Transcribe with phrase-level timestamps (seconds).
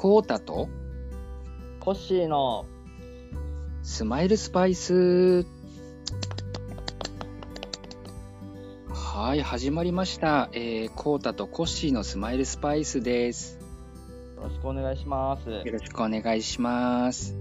[0.00, 0.70] コータと？
[1.78, 2.64] コッシーの
[3.82, 5.44] スマイルスパイス。
[8.88, 10.48] はい、始まりました。
[10.54, 13.58] えー、コータとコッシーのスマイルスパイスです。
[14.38, 15.50] よろしくお願いします。
[15.50, 17.36] よろしくお願いします。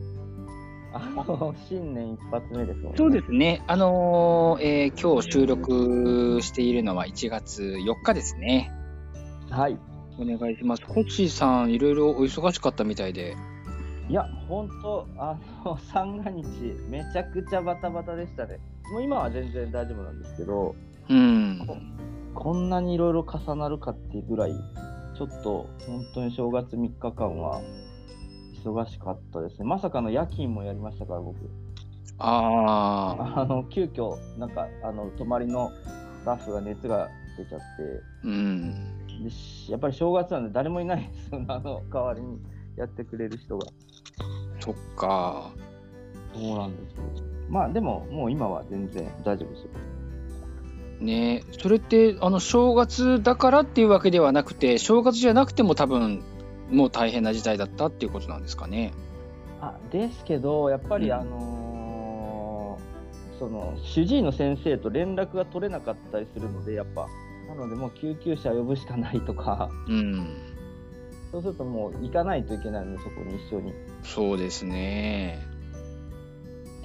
[0.93, 2.97] あの、新年一発目ですもんね。
[2.97, 3.63] そうですね。
[3.67, 8.69] あのーえー今日収録しているのは1月4日ですね。
[9.49, 9.79] はい。
[10.19, 10.85] お願いします。
[10.85, 13.35] コッシーさん、いろいろお忙しかったみたいで。
[14.09, 16.43] いや、ほんと、あの、 三が日、
[16.89, 18.59] めちゃくちゃバタバタでしたね。
[18.91, 20.75] もう今は全然大丈夫なんですけど、
[21.09, 21.67] うん。
[22.33, 24.53] こんなにいろいろ重なるかっていうぐらい、
[25.15, 27.61] ちょっと本当に正月3日間は
[28.63, 29.65] 忙しかったですね。
[29.65, 31.37] まさかの夜勤もやりましたから、僕。
[32.17, 35.71] ああ、あの、急遽、なんか、あの、泊まりの
[36.21, 37.65] スタッフが熱が出ちゃって、
[38.25, 38.98] うん。
[39.69, 42.39] やっぱり正月なんで誰もいないんですよ、 あの代わりに
[42.75, 43.67] やってくれる人が。
[44.59, 45.51] そっか。
[46.33, 47.03] そうなんですよ。
[47.49, 49.69] まあでも、もう今は全然大丈夫ですよ。
[50.99, 56.21] ねそれってあの正月だからっていうわけではなくて正月じゃなくても多分
[56.69, 58.91] もう大変な事態だったっていうことなんですかね。
[59.61, 61.69] あですけど、やっぱり、うんあのー
[63.39, 67.07] その主治医の先生と連絡が取れなかったりするので、やっぱ、
[67.49, 70.27] なのでもう救急車呼ぶしかないとか、うん、
[71.31, 73.71] そうするともう行かないといけないので、そこに一緒に。
[73.71, 75.43] っそうですね。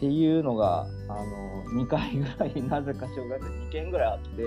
[0.01, 4.45] ていうのが、あのー、2回ぐらい、なぜか正月2件ぐらいあって、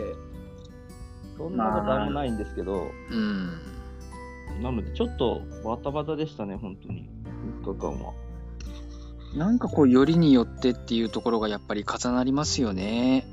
[1.38, 7.10] そんなことあんまないんですけど、うん、なので、ちょっとバタバタでしたね、本当に。
[7.64, 8.14] 3日間は。
[9.36, 13.28] なんかこうよりによってっていうところがやっぱり重なりますよね。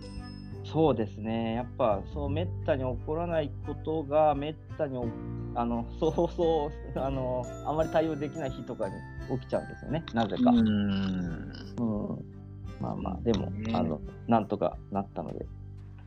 [0.75, 1.55] そうですね。
[1.55, 5.07] やっぱ、そう、めったに起こらないことが、めったにお、
[5.55, 8.95] あの、 そうそう、あの、あまり対応できない日とかに
[9.39, 10.51] 起きちゃうんですよね、なぜか。
[10.51, 10.65] ううん。
[10.65, 12.25] ん、
[12.81, 15.47] まあまあ、でも、ねあの、なんとかなったので、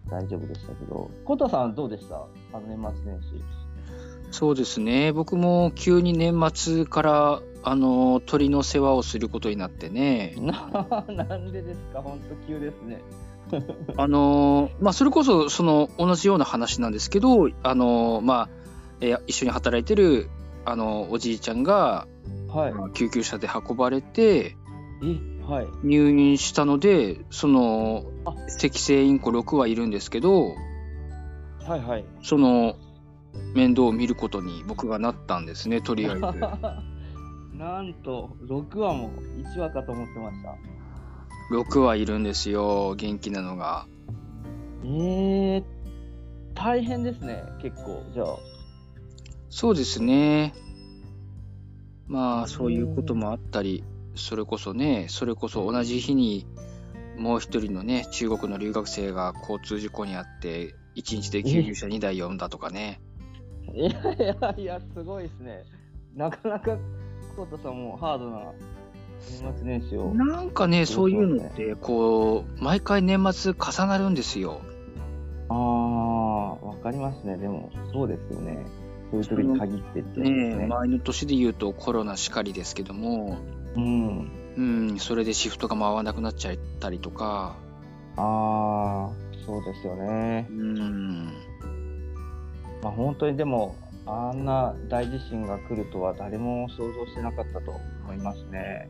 [0.09, 2.15] 大丈夫でしたけど、コタさんどうでした？
[2.53, 3.41] あの、年末年始。
[4.31, 5.13] そうですね。
[5.13, 10.35] 僕も急に年末からあの鳥の世話をすることになってね。
[10.37, 12.01] な、 なんでですか？
[12.01, 13.01] 本当急ですね。
[13.97, 18.49] あのまあ、それこそその同じような話なんですけど、あのまあ
[19.01, 20.29] えー一緒に働いてる
[20.65, 22.07] あのおじいちゃんが
[22.49, 22.73] はい。
[22.93, 24.55] 救急車で運ばれて
[25.03, 25.67] え、はい。
[25.83, 30.55] 入院したのでそのあ赤星インコ6はいるんですけど
[31.65, 32.05] はいはい。
[32.23, 32.75] その
[33.53, 36.21] 面倒を見ることに僕がなったんですねとりあえず。
[37.57, 39.09] なんと、6話も
[39.55, 40.55] 1話かと思ってました。
[41.49, 43.87] 6はいるんですよ元気なのが。
[44.83, 45.63] えー、
[46.53, 48.03] 大変ですね、結構。
[48.13, 48.37] じゃあ。
[49.49, 50.53] そうですね。
[52.07, 53.83] まあそういうこともあったり、
[54.15, 56.45] それこそね、それこそ同じ日に
[57.17, 63.01] もう一人のね、中国の留学生が交通事故にあって、1日で救急車2台呼んだとかね。
[63.73, 65.63] いやいやいや、すごいですね。
[66.15, 66.77] なかなか、
[67.35, 68.53] コータさんもハードな
[69.41, 70.13] 年末年始を。
[70.13, 74.61] なんかね、そそういうのって、こう、毎回年末重なるんですよ。
[75.49, 77.37] ああ、わかりますね。
[77.37, 78.65] でも、そうですよね。
[79.11, 80.67] そういう時に限ってってねね。
[80.67, 83.37] 前の年で言うとコロナしかりですけども、
[83.75, 84.31] うん。
[84.57, 84.61] う
[84.95, 87.55] ん、それでシフトが回らなくなっちゃったりとか、
[88.17, 89.11] ああ、
[89.45, 90.53] そうですよねう。
[90.53, 91.25] ん、
[92.81, 93.75] まあ、本当にでも、
[94.07, 97.71] あんな大地震が来るとは誰も想像してなかったと
[98.03, 98.89] 思いますね。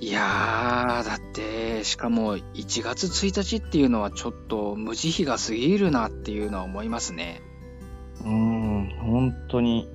[0.00, 7.40] いやー、だって、しかも1月1日っていうのはちょっと無慈悲が過ぎるなっていうのは思いますね。
[8.20, 9.88] うーん、本当に。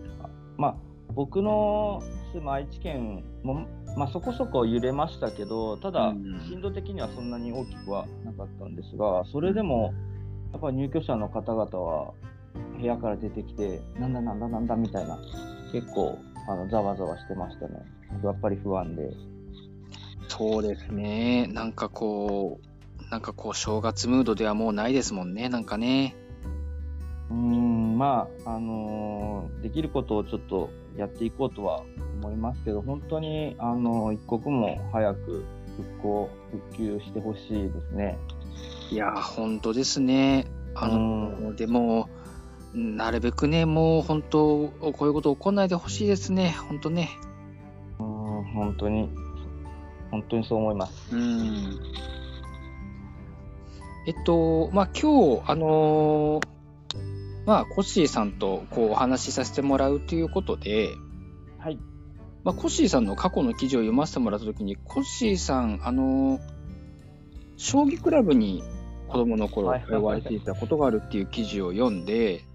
[0.58, 0.76] まあ、
[1.14, 2.02] 僕の
[2.34, 3.66] 住む愛知県も、
[3.98, 9.94] まあ、そこそこ揺れましたけど、ただうん、震度的にはそんなに大きくはなかったんですが、それでも、
[10.54, 12.14] やっぱ入居者の方々は、
[12.80, 15.20] 部屋から出てきて、なんだなんだなんだみたいな、
[15.74, 16.18] 結構、
[16.48, 17.86] あのざわざわしてましたね。
[18.24, 19.12] やっぱり不安で。
[20.30, 21.48] そうですね。
[21.48, 26.16] なんかこう、なんかこう正月ムードではもうないですもんね、なんかね。
[27.30, 31.84] うーん、まあ、あのーできることをちょっとやっていこうとは
[32.22, 35.44] 思いますけど、本当に、あの一刻も早く
[35.76, 38.18] 復興、復旧してほしいですね。
[38.92, 40.46] いやー、本当ですね。
[40.76, 42.08] あの、でも、
[42.74, 47.10] なるべくね、もう本当、こういうこと起こんないでほしいですね、本当ね。
[48.00, 49.10] うーん、本当に、
[50.12, 51.16] 本当にそう思います。
[51.16, 51.80] うん。
[54.08, 56.60] えっと、まあ、今日、あのー
[57.46, 60.90] まあ、コッシーさんとこうお話しさせてもらうということで、
[61.58, 61.80] はい。
[62.44, 66.40] まあ、コッシーさんの過去の記事を読ませてもらったときに、コッシーさん、あの、
[67.58, 68.64] 将棋クラブに
[69.08, 72.46] 子供の頃はい通われていたことがあるっていう記事を読んで、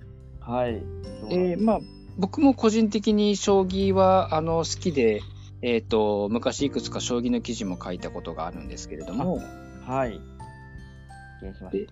[0.40, 0.82] はい。
[1.28, 1.80] えーまあ、
[2.16, 5.20] 僕も個人的に将棋はあの好きで、
[5.66, 9.40] えー、と昔いくつか将棋の記事も書いたことがあるんですけれども、
[9.86, 10.20] はい。
[11.40, 11.88] 失礼しまし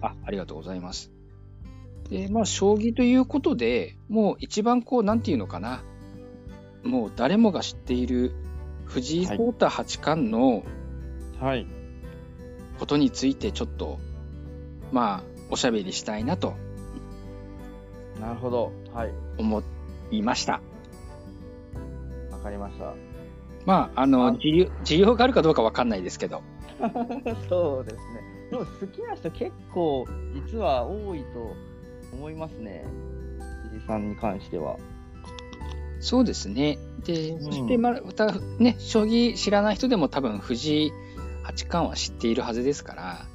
[0.00, 1.12] あありがとうございます。
[2.08, 5.82] で、まあ、将棋ということでもう一番こう、なんていうのかな、
[6.82, 8.32] もう誰もが知っている
[8.86, 10.64] 藤井聡太八冠の
[11.38, 11.44] た。
[11.44, 11.66] はい。
[12.78, 13.98] ことについてちょっと、
[14.92, 16.54] まあ、おしゃべりしたいなと
[18.18, 18.72] なるほど。
[18.94, 19.12] はい。
[19.36, 19.62] 思
[20.10, 20.62] いました。
[22.44, 22.94] わかりました。
[23.64, 26.42] まあ、あの、あ需要需要があるかどうかわかんないですけど。
[27.48, 28.50] そうですね。
[28.50, 31.54] でも好きな人結構実は多いと
[32.12, 32.84] 思いますね。
[33.70, 34.76] 藤井さんに関しては。
[36.00, 36.78] そうですね。
[37.06, 40.92] で、うんそしてまたね、将棋知らない人でも多分藤井
[41.44, 43.26] 八冠は知っているはずですから、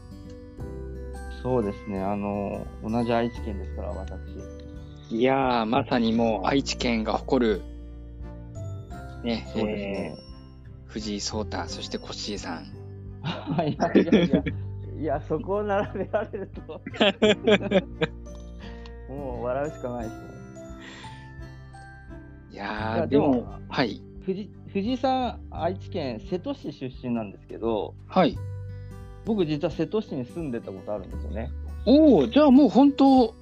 [1.42, 2.00] そうですね。
[2.00, 5.16] あの、同じ愛知県ですから、私。
[5.16, 7.62] いやー、まさにもう愛知県が誇る、
[9.24, 10.16] ね、そうですね。
[10.19, 10.30] えー
[10.89, 12.63] 藤井聡太、そしてコッシーさん。
[13.63, 14.44] いやいやいや、
[15.00, 16.81] いや、そこを並べられると、
[19.13, 20.30] もう笑うしかないですね。
[22.51, 24.01] いいやー、やでもでも、はい。
[24.25, 28.36] 藤藤井さん、愛知県瀬戸市出身なんですけど、はい。
[29.25, 31.51] 僕実は瀬戸市に住んでたことあるんですよね。
[31.86, 33.36] おお、じゃあもう本当、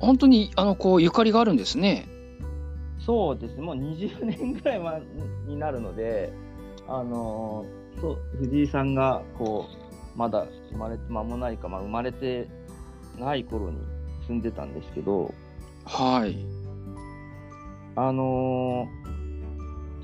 [0.00, 2.06] 本当に、あの、こう、ゆかりがあるんですね。
[3.04, 5.02] そうですね、もう20年ぐらい前
[5.46, 6.32] になるので、
[6.88, 9.66] あのーそう藤井さんがこ
[10.14, 12.48] うまだ生まれて間もないか、まあ、生まれて
[13.18, 13.78] ない頃に
[14.26, 15.32] 住んでたんですけど、
[15.84, 16.36] はい。
[17.96, 18.88] あの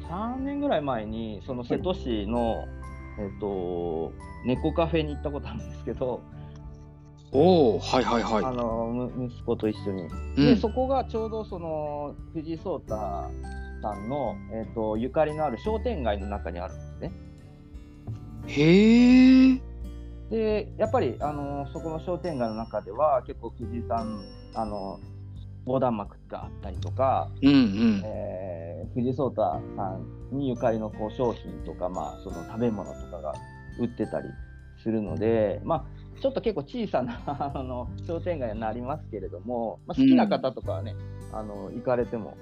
[0.02, 2.64] ー、3年ぐらい前に、その瀬戸市の、
[3.19, 4.12] えっと、
[4.44, 6.23] 猫カフェに行ったことあるんですけど、
[7.32, 8.44] おお、はいはいはい。
[8.44, 10.03] あのむ息子と一緒に。
[10.05, 17.12] うで、ん、そこがちょうどその藤井聡太さんの、えっとゆかりのある商店街の中にあるんですね。
[18.47, 19.61] へえ。
[20.31, 24.25] で、やっぱり、あのそこの商店街の中では、結構藤井さん、
[24.55, 24.99] あの
[25.67, 28.03] 横断幕があったりとか、うんうん。
[28.05, 28.61] えー
[28.94, 29.43] 藤井聡太
[29.76, 29.97] さ
[30.33, 33.35] んにゆかりのこう商品とか、まあ、その食べ物とかが
[33.79, 34.29] 売ってたり
[34.83, 35.85] するので、まあ、
[36.20, 40.94] ちょっと結構小さな あの商店街になりますけれども、まあ、好きな方とかはね、
[41.32, 42.37] あの行かれても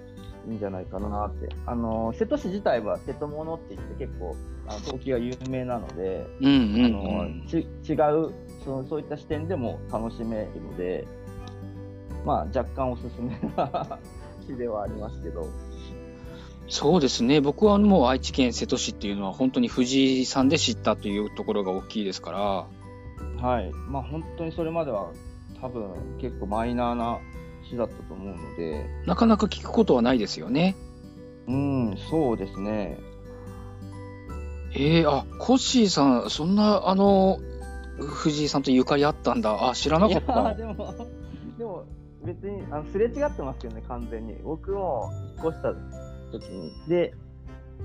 [0.48, 1.48] いいんじゃないかなって。
[1.66, 4.34] あの瀬戸市自体は瀬戸物って言って結構
[4.66, 7.40] あの陶器が有名なので、うんうんあうん。
[7.40, 8.32] のち違う
[8.64, 11.06] そのそういった視点でも楽しめるので、
[12.24, 13.98] まあ、若干おすすめな
[14.42, 15.46] 市ではありますけど。
[16.70, 17.40] そうですね。
[17.40, 22.66] 僕はもう愛知県瀬戸市っていうのは本当に藤井さんで知ったというところが大きいですから。
[23.40, 25.10] はい、まあ本当にそれまでは
[25.60, 25.90] 多分
[26.20, 27.18] 結構マイナーな
[27.68, 30.76] 市だったと思うので、なかなか聞くことはないですよね。
[31.46, 32.98] うん、そうですね。
[34.72, 37.38] えー、あ、コッシーさん、そんな、あの、
[37.98, 39.70] 藤井さんとゆかりあったんだ。
[39.70, 40.54] あ、知らないかっやた。
[40.54, 40.94] でも、
[41.56, 41.84] でも
[42.22, 44.34] 別にあのすれ違ってますけどね、完全に。
[44.42, 45.72] 僕も引っ越した
[46.32, 46.70] 時に。
[46.86, 47.14] で、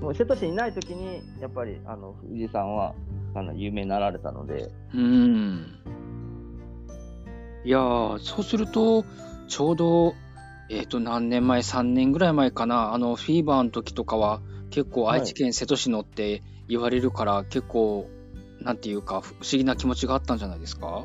[0.00, 2.94] もう瀬戸市にいない時に、やっぱりあの藤井さんは
[3.34, 5.78] あの有名になられたので、うん。
[7.64, 9.04] いやー、そうすると、
[9.48, 10.14] ちょうど、
[10.70, 15.20] えっ、と、何年前、3年ぐらい前かな、あの、フィーバーの時とかは、結構はい。
[15.20, 18.08] 愛知県瀬戸市のって言われるから、結構、
[18.60, 21.04] なんていうか、不思議な気持ちがあったんじゃないですか？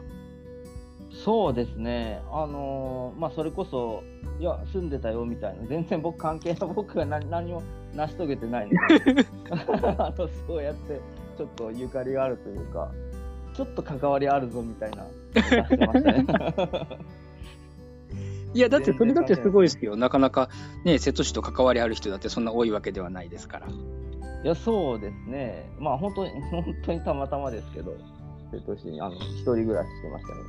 [1.23, 4.03] そうですね、あのーまあ、それこそ、
[4.39, 7.61] いや、住んでたよみたいな、全然僕関係ない、僕が何何も
[7.95, 9.25] 成し遂げてないので
[9.97, 10.99] あの、そうやって
[11.37, 12.91] ちょっとゆかりがあるというか、
[13.53, 16.25] ちょっと関わりあるぞみたいな、出してましたね。
[18.53, 19.95] いや、だって、それだってすごいですよ。
[19.95, 20.49] なかなか、
[20.83, 23.67] ね、瀬戸市と関わりある人だってそんな多いわけではないですから。
[23.67, 27.95] いや、そうですね、まあ、本当に、本当にたまたまですけど、
[28.51, 30.41] 瀬戸市にあの一人暮らししてましたね、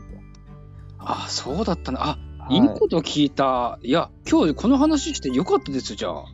[0.98, 2.10] あ、そうだったな。
[2.10, 2.18] あ、
[2.48, 3.78] 僕いいこと聞いた。
[3.82, 6.24] いや、今日この話してよかったです、じゃあ。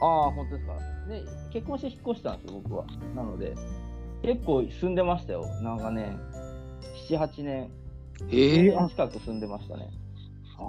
[0.00, 0.74] ああ、本当ですか。
[1.08, 2.84] で、結婚して引っ越したんですよ、僕は。
[3.14, 3.54] なので、
[4.22, 6.18] 結構住んでましたよ、長年。
[7.08, 7.70] 7、8年。
[8.30, 9.90] ええ10年近く住んでましたね。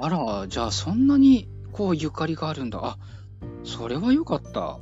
[0.02, 2.80] あら、じゃあそんなにこうゆかりがあるんだ。
[2.82, 2.98] あ、
[3.64, 4.80] それはよかった。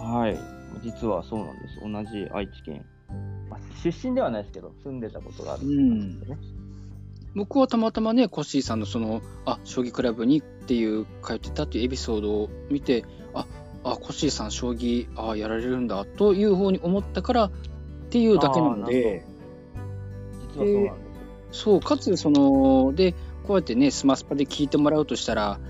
[0.00, 0.38] はい。
[0.82, 1.80] 実はそうなんです。
[1.80, 2.84] 同じ愛知県。
[3.48, 6.42] まあ、出身ではないですけど、住んでたことがあるんですよね。
[7.34, 13.46] 僕はたまたまね、コッシーさんのその、あ、将棋クラブにっていう通ってたっていうエピソードを見て、あ、
[13.84, 17.50] あ、コッシーさん、将棋、あやられるんだ、というふうに思ったからっ
[18.10, 19.24] ていうだけなので、
[20.54, 20.96] 実はそうなんですよ。
[21.52, 23.12] そう、かつ、その、で、
[23.46, 25.60] こうやってね、スマスパで聞いてもらうとしたら、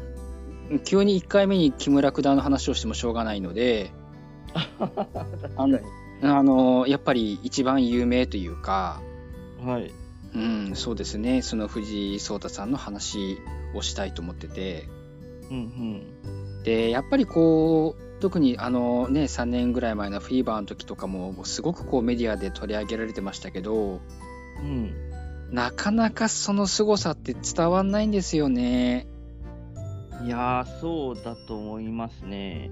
[0.84, 3.90] 急に1回目に木村九段の話をしてもしょうがないので、
[5.56, 5.78] あの
[6.22, 9.02] あの、やっぱり一番有名というか、
[9.60, 9.70] に。
[9.70, 9.92] はい。
[10.34, 13.38] うん、そうですね、その藤井聡太さんの話
[13.74, 14.88] をしたいと思ってて、
[15.50, 16.02] うん
[16.64, 24.00] で、やっぱりこう、特にあのね、3年ぐらい前のフィーバーの時とかも、すごくこうメディアで取り上げられてましたけど、
[24.60, 24.94] うん。
[25.52, 29.06] なかなかその凄さって伝わんないんですよね。
[30.20, 30.26] うん。
[30.26, 32.70] いやー、そうだと思いますね。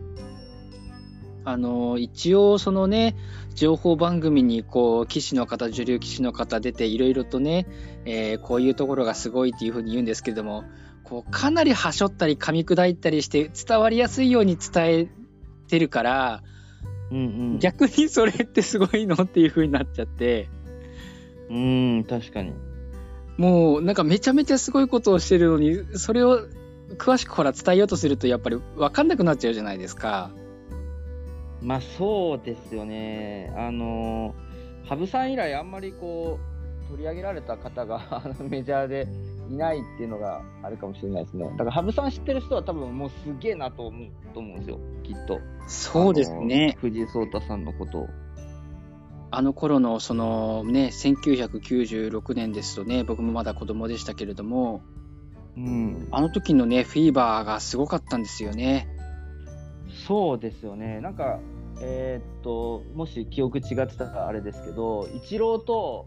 [1.45, 3.17] あの、一応そのね、
[3.55, 7.67] 情報番組にこう、棋士の方、女流棋士の方出ていろいろとね、
[8.05, 10.65] えーこういうところがすごいっていうふうに言うんですけれども、
[11.13, 15.09] こう、かなりはしょったり噛み砕いたりして伝わりやすいように伝え
[15.69, 16.43] てるから、
[17.11, 17.21] うんう
[17.57, 17.59] ん。
[17.59, 20.49] 逆にそれってすごいのっていうふうになっちゃって、
[21.51, 22.55] うん、確かに。
[23.37, 26.47] もうなんかめちゃめちゃすごいことをしてるのに、それを
[26.97, 30.31] 詳しくほら伝えようとするとやっぱり分かんなくなっちゃうじゃないですか。
[31.61, 33.53] まあそうですよね。
[33.55, 36.39] あのー、羽生さん以来あんまりこ
[36.87, 39.09] う、取り上げられた方が メジャーで
[39.51, 41.49] いないっていうのがあるかもしれないですね。
[41.51, 45.41] だから羽生さん知ってる人は多分もうすげえなと思うと思うんですよ、きっと。
[45.67, 46.77] そうですね。
[46.81, 48.09] 藤井聡太さんのことを。
[49.35, 54.83] あの頃のそのね、1996年ですとね、僕もまだ子供でしたけれども、
[55.57, 56.09] うん。
[56.11, 58.89] あの時のね、フィーバーがすごかったんですよね。
[60.07, 61.01] そうですよね。
[61.01, 61.41] なんか、
[61.81, 66.07] えーっと、もし記憶違ってたらあれですけど、イチローと、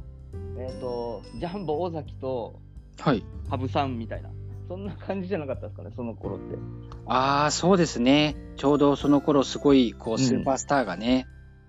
[0.57, 2.59] えーっと、ジャンボ尾崎と
[2.99, 3.23] はい。
[3.49, 4.29] 羽生さんみたいな、
[4.67, 6.57] そんな感じじゃなかったですかね、その頃って。
[7.05, 8.35] ああ、そうですね。
[8.55, 11.27] ちょうどその頃すごい、こう、スーパースターがね、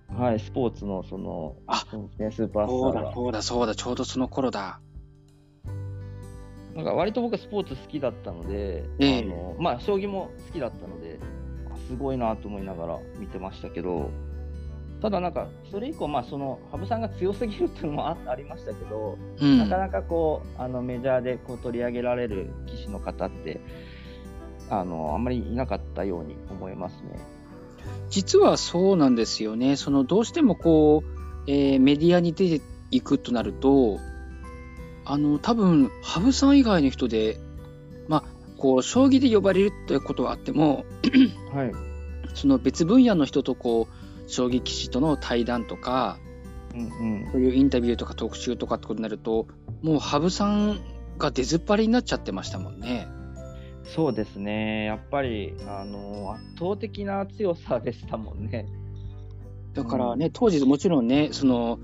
[0.09, 3.13] はい、スポーツのその、あそうですね、スーパースターが。
[3.13, 4.81] そうだ、そうだ、ちょうどその頃だ。
[6.75, 11.19] なんか割と僕はスポーツ好きだったので、ええあのまあ、将棋も好きだったので、
[11.73, 14.11] あすごいなと思いながら見てましたけど、
[15.07, 19.59] ただなんか、それ以降、まあ、その羽生さんが強すぎるっていうのもあありましたけど、うん。
[19.59, 23.61] なかなかこうあのメジャーでこう取り上げられる棋士の方って
[24.69, 27.21] あのあんまりいなかったように思いますね。
[28.11, 29.77] 実はそうなんですよね。
[29.77, 34.01] そのどうしてもこう、えーメディアに出ていくとなると、
[35.05, 37.39] あの多分羽生さん以外の人で、
[38.09, 38.25] まあ
[38.59, 40.85] こう将棋で呼ばれるってことはあっても、
[41.55, 41.73] はい。
[42.35, 43.96] その別分野の人とこう
[44.27, 46.19] 将棋棋士との対談とか、
[46.75, 47.29] うんうん。
[47.33, 49.47] そういうインタビューとか特集とかってことになると、
[49.83, 50.81] もう羽生さん
[51.19, 53.09] が出ずっぱりになっちゃってましたもんね。
[53.85, 54.85] そうですね。
[54.85, 58.67] やっぱりあの圧倒的な強さでしたもんね。
[59.75, 61.79] だからね、当時もちろんね、その、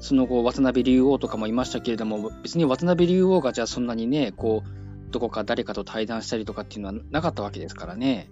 [0.00, 8.28] その後、渡辺竜王とかもいましたけれども、別に渡辺竜王がじゃあそんなにね、こう、どこか誰かと対談したりとかっていうのはなかったわけですからね。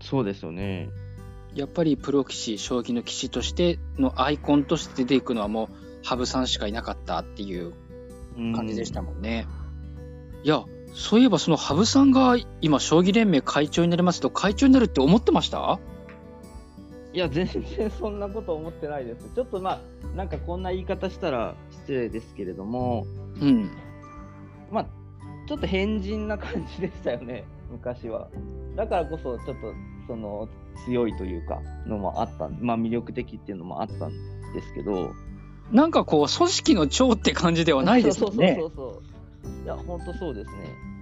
[0.00, 0.90] そうですよね。
[1.54, 5.68] やっぱりプロ棋士、将棋の棋士としてのアイコンとして出ていくのはもう、
[6.04, 7.72] 羽生さんしかいなかったっていう
[8.54, 9.46] 感じでしたもんね。
[10.42, 15.78] いや、そういえばその羽生さんが今、将棋連盟会長になりますと、会長になるって思ってました？
[17.12, 19.28] いや、全然そんなこと思ってないです。
[19.34, 23.06] ちょっとまあ、なんかこんな言い方したら失礼ですけれども、
[23.40, 23.70] うん。
[24.70, 24.86] まあ、
[25.46, 28.28] ちょっと変人な感じでしたよね、昔は。
[28.74, 29.74] だからこそ、ちょっと、
[30.06, 30.48] その、
[30.86, 34.10] 強いというか、のもあった、まあ魅力的っていうのもあったん
[34.54, 35.12] ですけど、
[35.70, 38.58] なんかこう、組織の長って感じではないですよね。
[38.60, 39.02] そうそうそう
[39.44, 39.64] そう。
[39.64, 40.92] いや、本当そうですね。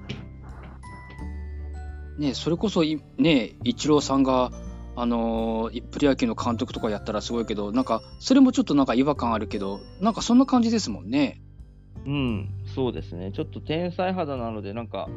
[2.18, 4.52] ね、それこそい、ね、イチローさんが、
[4.96, 11.40] あのープロ野球の監督とかやったらすごいけど、なんか、それもちょっとなんか違和感あるけど、なんかそんな感じですもんね。
[12.06, 13.32] うん、そうですね。
[13.32, 15.08] ちょっと天才肌なので、なんか、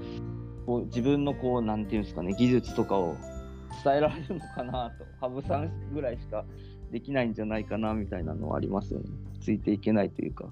[0.66, 3.18] こう自分のこう、なんていうんですかね、技術とかを
[3.84, 6.46] 伝えられるのかなと、羽生さんぐらいしか
[6.92, 9.06] できないんじゃないかなみたいなのはありますよね。
[9.42, 10.46] ついていけないというか。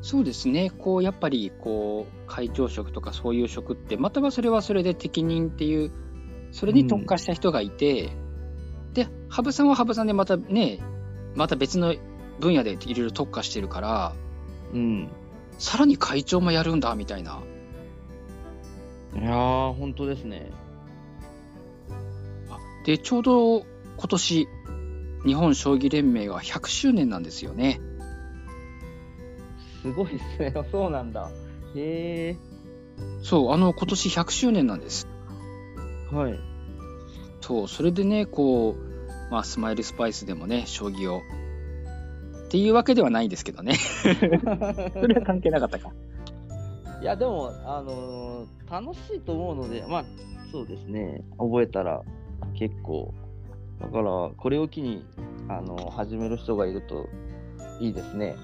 [0.00, 5.92] そうですね、こう、やっぱり、こう、会長職とかそういう職って、またはそれはそれで適任っていう、
[6.50, 8.10] それに特化した人がいて、
[8.94, 10.80] で、羽生さんは羽生さんでまたね、
[11.36, 11.94] また別の
[12.40, 14.14] 分野でいろいろ特化してるから、
[14.74, 15.08] うん。
[15.58, 17.40] さらに会長もやるんだ、みたいな。
[19.14, 20.50] いやー、本当ですね。
[22.82, 24.48] あで、ちょうど今年、
[25.24, 27.80] 日本将棋連盟が100周年なんですよね。
[29.82, 30.54] すごいですね。
[30.70, 31.30] そうなんだ。
[31.74, 32.36] へ
[33.22, 35.08] そう、あの、今年100周年なんです。
[36.12, 36.14] え。
[36.14, 36.38] はい。
[37.40, 41.20] そう、それでね、こう、まあ、スマイルスパイスでもね、将棋を。
[42.46, 43.74] っていうわけではないんですけどね。
[44.04, 44.08] そ
[45.06, 45.92] れは関係なかったか。
[47.00, 50.04] いや、でも、あのー楽しいと思うので、まあ、
[50.50, 52.02] そうですね、覚えたら
[52.62, 53.12] 結構、
[53.80, 55.04] だから、これを機に、
[55.48, 57.08] あのー始める人がいると
[57.80, 58.36] いいですね。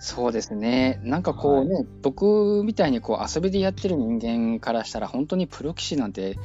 [0.00, 1.00] そうですね。
[1.02, 6.36] なんかこうね、僕みたいにこう遊びでやってる人間からしたら、本当にプロ棋士なんて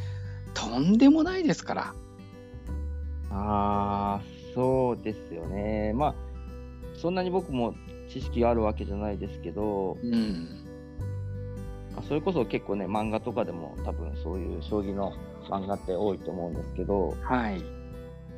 [0.53, 1.93] とんでもないですから。
[3.29, 4.21] ああ、
[4.55, 5.91] そうですよね。
[5.93, 6.15] まあ、
[6.95, 7.75] そんなに僕も
[8.09, 10.62] 知識があるわけじゃないですけど、うん。
[11.95, 15.13] まあそれこそ結構ね、漫画とかでも多分そういう将棋の
[15.49, 17.61] 漫画って多いと思うんですけど、はい。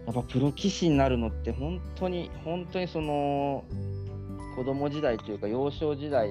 [0.06, 3.64] やっぱプロ棋士になるのって本当に、本当にその、
[4.56, 6.30] 子供時代というか幼少時代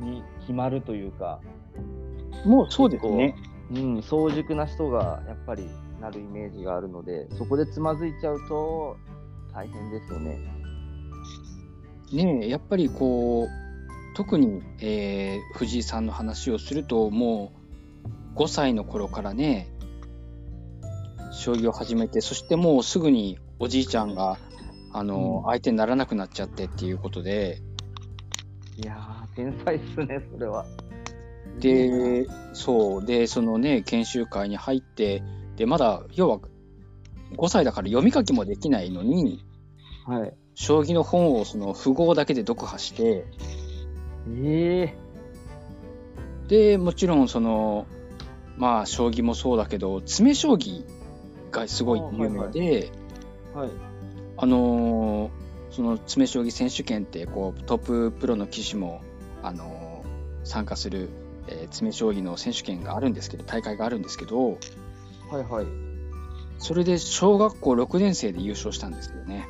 [0.00, 1.40] に決まるというか、
[2.44, 3.36] もうそうですね。
[3.72, 5.68] うん、早熟な人がやっぱり
[6.00, 8.96] なるイメージがあるので、そこでつまずいちゃうと
[9.52, 10.38] 大変ですよね。
[12.12, 13.65] ねえやっぱりこう
[14.16, 17.52] 特に、えー藤井さんの話をするとも
[18.34, 19.68] う5歳の頃からね
[21.32, 24.38] 将棋を始めてそしてもうすぐにおじいちゃんが
[24.94, 27.60] あの、うん相手にならなくなっちゃってっていうことで
[28.78, 30.64] いやー、天才っすね、それは。
[31.60, 35.22] でそうでそのね研修会に入って
[35.56, 36.38] でまだ要は
[37.36, 39.44] 5歳だから読み書きもできないのに
[40.06, 40.34] はい。
[40.54, 43.26] 将棋の本をその符号だけで読破して
[44.28, 45.06] ええ
[46.48, 47.86] でもちろんその
[48.56, 50.84] まあ将棋もそうだけど詰将棋
[51.50, 52.90] がすごい有名で
[53.54, 53.70] あ,、はい。
[54.46, 55.30] のー
[55.70, 59.02] その詰将棋選手権ってこうトッププロの棋士も、
[59.42, 61.08] あのー参加する、
[61.48, 64.58] えー詰将棋の選手権があるんですけど大会があるんですけど
[65.30, 65.66] はいはい。
[66.58, 69.46] それで小学校6年生で優勝したんですよね。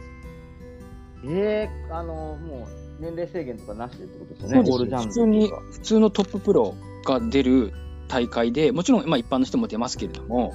[1.24, 7.72] ええあのもう年齢制限とかなしでってことですよね、オールジャンル普通に普通のトッププロが出る
[8.08, 10.52] 大会でもちろん、まあ、一般の人も出ますけれども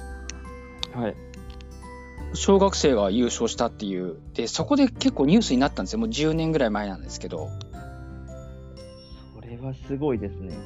[0.94, 1.16] はい。
[2.34, 7.50] 小学生が優勝したっていうでそこで結構ニュースになったんですよもう10年ぐらい前なんですけど
[9.34, 10.56] それはすごいですね。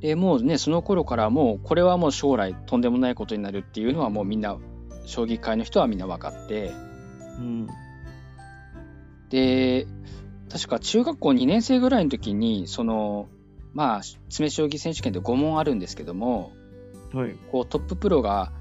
[0.00, 4.56] でもうねその頃からもうこれはもう将来とんでもないことになるっていうのはもうみんな
[5.06, 6.72] 将棋界の人はみんな分かって
[7.38, 7.68] うん。
[9.30, 9.86] で
[10.50, 13.28] 確か中学校2年生ぐらいの時にその
[13.72, 16.52] まあ詰将棋選手権で5問あるんですけども
[17.12, 17.36] はい。
[17.50, 18.52] こうトッププロが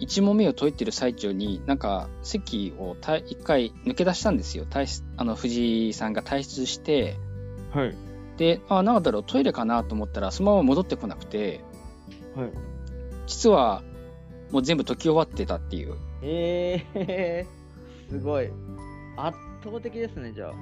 [0.00, 4.66] 1問目を解いてる最中になんか席をた1回抜け出したんですよ
[5.16, 7.16] あの藤井さんが退出して
[7.72, 7.94] はい。
[8.36, 11.60] であなんだろうトイレかなと思ったらそのまま戻ってこなくて
[12.34, 12.50] はい。
[13.26, 13.82] 実は
[14.50, 17.46] もう全部解き終わってたっていうええ
[18.10, 18.50] すごい。
[19.16, 20.52] 圧倒的ですね、じゃあ。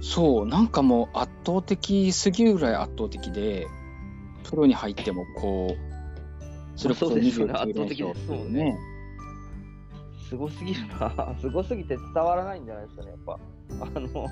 [0.00, 3.68] そうなんかもう圧倒的すぎるぐらい圧倒的で
[4.42, 8.78] プロに入ってもこうそれこそね29圧倒的連勝ですもんっていうね
[10.28, 11.34] すごすぎるな。
[11.40, 13.38] すごすぎて伝わらないんじゃないですかね、やっぱ。
[13.80, 14.28] あの、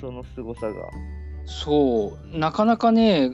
[0.00, 0.74] そのすごさが。
[1.46, 3.32] そうなかなかね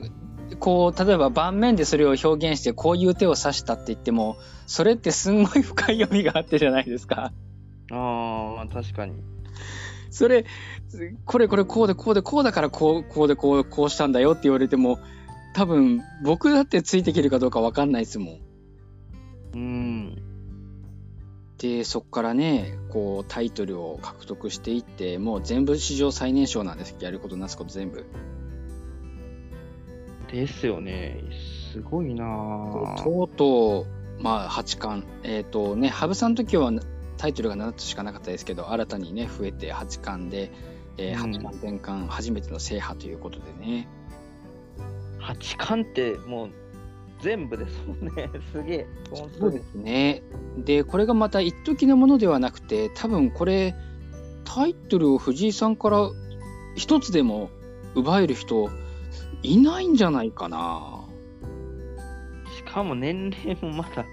[0.59, 7.33] こう例えば盤面でそれを表現してこういう手を指したって言ってもそれってすんごい深い読みがあってじゃないですか。
[7.91, 9.34] ああ確かに。
[10.15, 10.45] それ
[11.25, 14.97] これこれこうでこうでこうだからこうこうでこうこうしたんだよって言われても
[15.53, 18.39] 多分僕だってついていけるかどうか分かんないですもん。
[19.55, 20.21] うん。
[21.57, 28.05] でそこからねこうタイトルを獲得していってもう全部史上最年少なんですやることなすこと全部。
[30.31, 31.23] ですよね。
[31.73, 33.85] すごいなぁとうと
[34.17, 36.71] う、まあ、八冠、えっ、とね、羽生さんの時は
[37.25, 40.51] タイトルが7つしかなかったですけど、新たにね、増えて八冠で、
[40.97, 43.87] えーうん八冠全冠初めての制覇ということでね。
[45.17, 46.49] 八冠ってもう
[47.21, 48.29] 全部ですもんね。
[48.53, 48.87] すげえ。
[49.09, 49.57] 本当に。
[49.57, 50.21] すね。
[50.59, 53.73] で、これがまた一時のものではなくて、多分これ、
[54.43, 56.11] タイトルを藤井さんから
[56.75, 57.49] 一つでも
[57.95, 58.69] 奪える人、
[59.41, 61.05] いないんじゃないかな。
[62.55, 64.03] しかも年齢もまだ、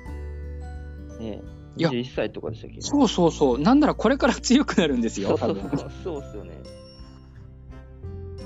[1.20, 1.42] ね
[1.76, 2.80] 21歳とかでしたっけ？
[2.80, 3.58] そうそうそう。
[3.58, 5.28] なんならこれから強くなるんですよ。
[5.28, 6.62] そう多分そうそうっすよね。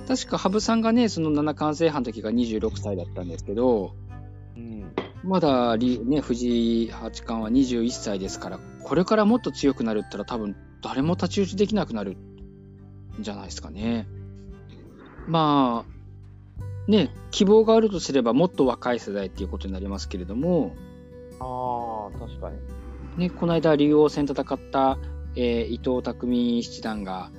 [0.07, 3.95] 確か羽生さんがね、その七冠制覇の時が26歳だったんですけど、
[4.57, 4.93] うん。
[5.25, 14.07] まだり、ね、藤井八冠は21歳ですから、これからもっと強くなるったら多分誰も太刀打ちできなくなるんじゃないですかね。
[15.27, 20.77] まあ、ね、希望があるとすればもっと若い世代っていうことになりますけれども、
[21.41, 22.59] ああ、確かに。
[23.17, 24.99] ね、この間、竜王戦戦った、
[25.37, 27.31] えー伊藤匠七段が、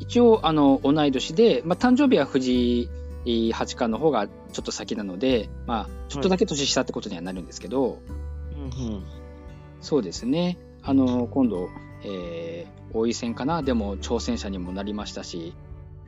[0.00, 2.88] 一応、あの、同い年で、まあ、誕生日は藤
[3.24, 7.98] 井八冠の方がちょっと先なので、まあ、ちょっとだけ年下ってことにはなるんですけど、
[8.54, 9.04] うんうん。
[9.80, 10.58] そうですね。
[10.82, 11.68] あの、今度、
[12.04, 15.52] えー王位戦かなでも挑戦者にもなりましたし、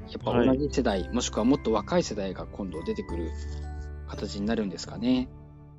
[0.08, 3.30] やっぱ同じ世代、もしくはもっと若い世代が今度出てくる
[4.06, 5.28] 形になるんですかね。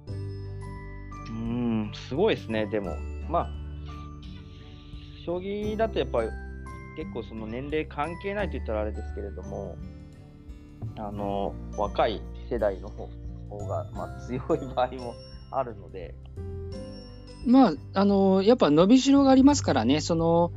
[0.08, 2.97] うーん、すごいですね、でも。
[3.29, 3.49] まあ、
[5.25, 6.29] 将棋だとやっぱり
[6.97, 9.75] 結構その年齢関係ないと言ったらあれですけれども、
[10.97, 13.09] あの、若い世代の方
[13.49, 15.15] 方が、まあ、強い場合も
[15.51, 16.13] あるので、
[17.45, 20.51] まあ、あの、やっぱ伸びしろがありますからね、その、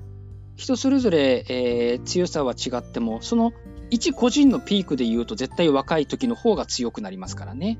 [0.56, 3.52] 人それぞれ、えー強さは違っても、その、
[3.90, 7.78] 一個人のピークで言うと絶対若い時の方が強くなりますからね。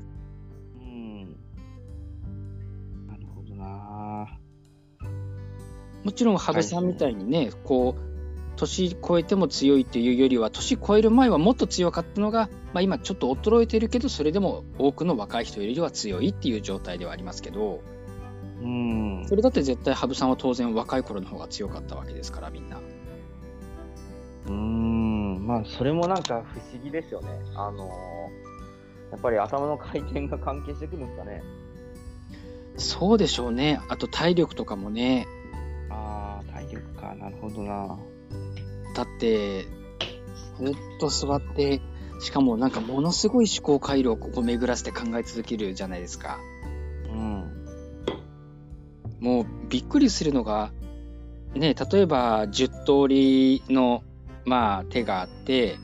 [6.03, 8.01] もちろん羽生さんみたいにね、こう、
[8.55, 17.81] 年超えても強いというよりは、年超える前はもっと強かったのが、まあ、今ちょっと衰えてるけど、それでも多くの若い人よりは強いっていう状態ではありますけど、
[18.61, 19.25] うん。
[19.27, 22.77] それだって絶対羽生さんは当然若い頃の方が強かったわけですから、みんな。
[22.77, 27.29] うーん、まあ、それもなんか不思議ですよね。
[27.55, 28.51] あのー
[29.11, 31.43] やっぱり頭の回転が関係してくるんですかね。
[32.77, 33.81] そうでしょうね。
[33.89, 35.27] あと体力とかもね、
[36.01, 37.97] ああ、体力か、なるほどな。
[38.95, 41.81] だって、ずっと座って、
[42.19, 46.39] しかもなんかものすごい思考回路をここ巡らせて考え続けるじゃないですか。
[47.09, 47.65] うん。
[49.19, 50.71] もうびっくりするのが、
[51.55, 54.03] ね、例えば10通りの、
[54.45, 55.77] まあ、手があって、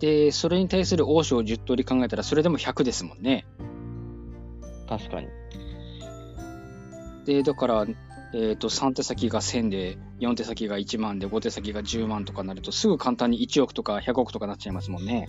[0.00, 3.46] で、それに対する王将を10通り考えたら、それでも100ですもんね。
[4.88, 5.28] 確かに。
[7.26, 7.86] で、だから、
[8.32, 15.28] えっ、と、3手先が1000で、4手先が1万で、5手先が10万とかなると、すぐ簡単に1億とか100億とかなっちゃいますもんね。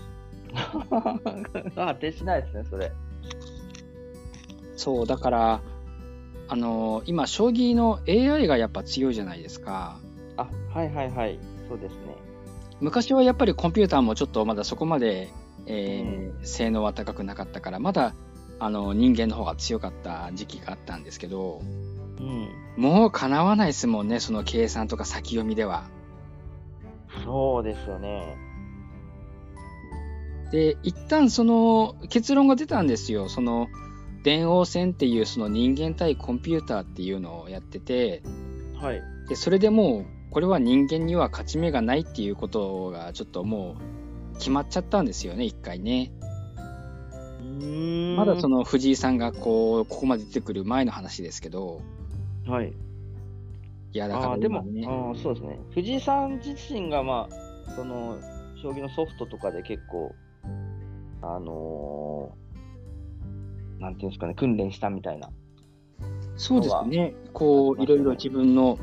[1.75, 2.91] 当てしないですね、それ。
[4.75, 5.61] そう、だから、
[6.47, 9.99] あの今、将棋の AI がやっぱ強いじゃないですか。
[10.37, 11.39] あ、はいはいはい。
[11.69, 11.99] そうですね。
[12.81, 15.29] 昔はやっぱりコンピューターもちょっとまだそこまで、
[15.65, 18.15] えー性能は高くなかったから、まだ
[18.59, 21.90] あの人間の方が強かった時期があったんですけど、うん。
[22.77, 25.83] もうかなわないですもんね、その計算とか先読みでは。
[27.23, 28.37] そうですよね。
[30.51, 33.29] で、一旦その結論が出たんですよ。
[33.29, 33.67] その
[34.23, 38.21] 電王戦っていうその人間対コンピューターっていうのをやってて、
[38.79, 39.01] はい。
[39.27, 43.75] でそれでもうこれは人間には勝ち目がないっていうことがちょっとも
[44.33, 46.11] う決まっちゃったんですよね、一回ね。
[48.17, 51.81] まだその藤井さんがこう、ここまで出てくる前の話ですけど、
[52.47, 52.73] はい。
[53.93, 54.63] いやだからあーでも、
[55.15, 55.59] そうですね。
[55.73, 57.27] 藤井さん自身が、ま
[57.67, 58.17] あ、その、
[58.61, 60.15] 将棋のソフトとかで結構、
[61.21, 62.41] あのー
[63.81, 65.29] なんていうんですかね、訓練したみたいな。
[66.35, 68.77] そうですね、こう、いろいろ自分の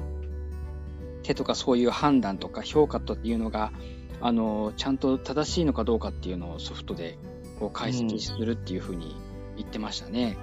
[1.23, 3.73] 手とかそういう判断とか評価というのが、
[4.21, 7.17] あの、ちゃんと正しいのかどうかっていうのをソフトで
[7.61, 9.17] こう解析するっていうふうに
[9.57, 10.37] 言ってましたね。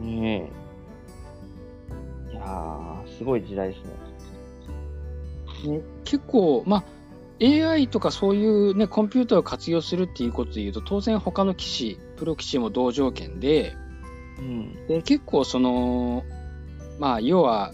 [0.00, 0.65] ねえ。
[2.36, 3.82] いやー、すごい時代です
[5.68, 5.76] ね。
[5.78, 6.84] ね結構、まあ、
[7.42, 13.74] AI とかそういうね、コンピューターを活用するっていうことで言うと、当然他の棋士、プロ棋士も同条件で、
[14.38, 14.86] うん。
[14.86, 16.24] で結構その、
[16.98, 17.72] まあ、要は、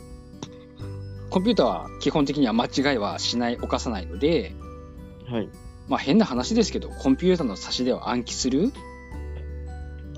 [1.30, 4.54] コンピューターは基本的には間違いはしない、犯さないので、
[5.28, 5.48] はい。
[5.88, 8.72] まあ変な話ですけど、コンピューターの指し手を暗記する、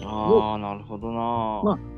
[0.02, 1.18] あー、なるほどな
[1.64, 1.93] まあい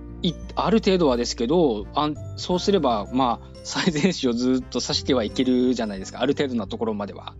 [0.54, 7.34] ある程度はですけど、あんそうすれば、まあ、最善手をずっと指してはいけるじゃないですか、ある程度なところまでは。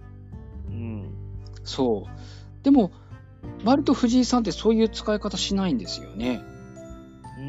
[0.69, 1.11] うん。
[1.65, 2.65] そう。
[2.65, 2.93] でも、
[3.65, 6.43] 割と藤井さんってそういう使い方しないんですよね。
[7.39, 7.45] うー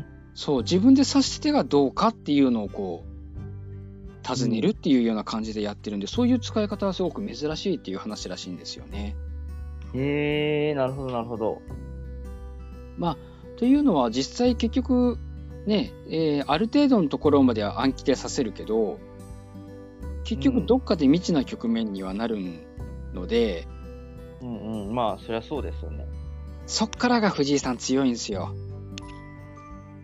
[0.00, 0.04] ん。
[0.34, 3.16] そう、自分で指し手がどうかっていうのをこう、
[4.22, 9.16] 尋ねるっていうような感じでやってるんで、そういう使い方はすごく珍しいっていう話らしいんですよね。
[9.94, 11.62] へえー、なるほど、なるほど。
[12.98, 13.16] まあ、
[13.56, 15.18] というのは実際結局、
[15.66, 18.98] ね、えーある程度のところまでは暗記でさせるけど、
[20.24, 22.38] 結うん局どっかで未知な局面にはなる
[23.14, 23.66] ので、
[24.42, 24.94] うんうん。
[24.94, 26.06] まあ、そりゃそうですよね。
[26.66, 28.54] そっからが藤井さん強いんですよ。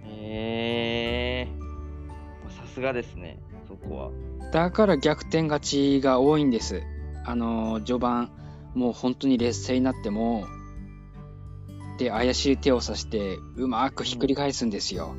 [0.07, 2.51] へえー。
[2.57, 4.11] さすがですね、そこは。
[4.53, 6.83] だから逆転勝ちが多いんです。
[7.25, 8.31] あのー序盤、
[8.75, 10.47] もう本当に劣勢になっても、
[12.03, 15.15] で怪しい手を指してうまくひっくり返すんですよ。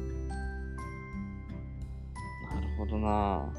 [2.53, 3.53] なるほどな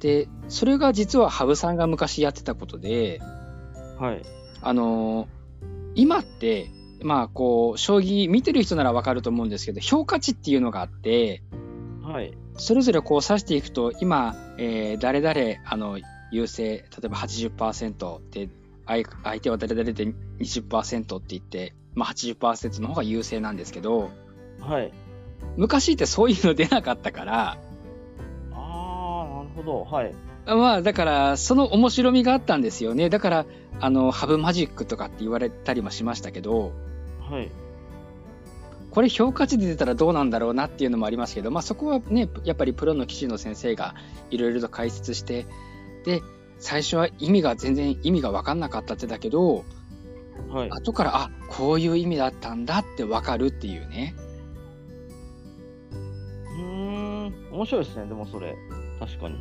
[0.00, 3.20] で、それが実は羽生さんが昔やってたことで、
[3.98, 4.22] はい。
[4.60, 5.28] あのー
[5.98, 6.70] 今って、
[7.02, 11.42] まあこう、将棋見てる人ならわかると思うんですけど、評価値っていうのがあって、
[12.02, 12.36] はい。
[12.58, 15.98] それぞれこう指していくと、今、えー誰々、あの、
[16.30, 18.50] 優勢、例えば80%で、
[18.86, 24.10] 相相手は誰々で20%って言って、まあ80%の方が優勢なんですけど、
[24.60, 24.92] はい。
[25.56, 27.58] 昔ってそういうの出なかったから、
[28.52, 29.84] ああ、なるほど。
[29.84, 30.14] はい。
[30.46, 33.08] まあだから、その面白みがあったんですよね。
[33.08, 33.46] だから、
[33.80, 36.72] あの、ハブマジックとかって言われたりもしましたけど、
[37.28, 37.50] はい。
[38.90, 43.94] これ評価値で出たらどうなんだろうなっていうのもありますけど、まあそこはね、やっぱりプロの棋士の先生が
[44.30, 45.46] いろいろと解説して、
[46.04, 46.22] で、
[46.58, 49.64] 最初は意味が全然意味が分かんなかったってだけど、
[50.48, 50.70] はい。
[50.70, 54.14] 後から、あ、こういう意味だったんだって分かるっていうね。
[55.90, 57.34] うーん。
[57.52, 58.56] 面白いですね、でもそれ。
[58.98, 59.36] 確かに。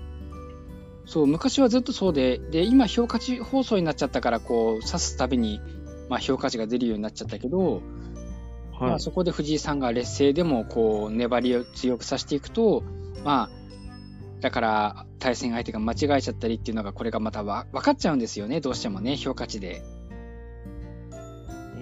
[1.05, 5.60] そう、昔はずっとそうで、で、今評価値放送になっちゃったから、こう、指すたびに、
[6.10, 7.81] まあ評価値が出るようになっちゃったけど、
[8.79, 8.99] まあ、はい。
[8.99, 12.84] そこで藤井さんが劣勢でもこう粘り強くさせていくと、
[13.23, 13.65] まあ、
[14.41, 19.81] だから対戦相手が間違えちゃったりっていうのがこれがまたわ分かっちゃうんですよねどうしてもね評価値で。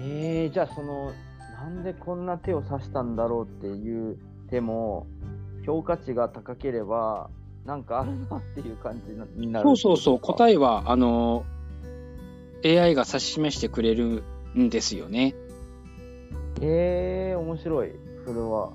[0.06, 1.12] えー、じゃあその、
[1.54, 4.18] なんでこんな手を指したんだろうっていう
[4.50, 5.06] 手も、
[5.64, 7.30] 評価値が高ければ、
[7.64, 9.64] なんかあるなっていう感じになる。
[9.64, 10.18] そうそうそうえ。
[10.18, 11.46] 答えはあの
[12.62, 14.22] AI が指し示してくれる
[14.56, 15.34] んですよね。
[16.60, 17.92] えー、面白い。
[18.26, 18.72] それは。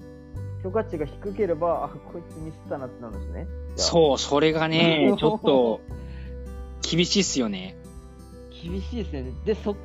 [0.63, 3.48] 評価値が低ければ、あ、こいつミスったなってなるんですね。
[3.76, 5.80] そうそれがね ちょっと
[6.82, 7.78] 厳しいっすよね。
[8.52, 9.32] 厳しいですね。
[9.46, 9.76] で、そっ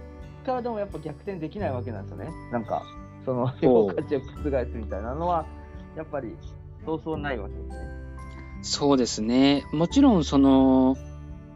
[0.44, 2.30] からでもやっぱ逆転できないわけなんですよね。
[2.52, 2.82] なんか、
[3.24, 5.46] その評価値を覆すみたいなのは、
[5.96, 6.36] やっぱり、
[6.84, 8.04] そうそうないわけですね。
[8.62, 9.64] そうですね。
[9.72, 10.96] もちろんその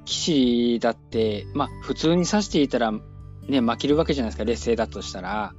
[0.04, 5.54] 棋士だってまあ普通に指していたらね負けるわけじゃないですか劣勢だとしたら。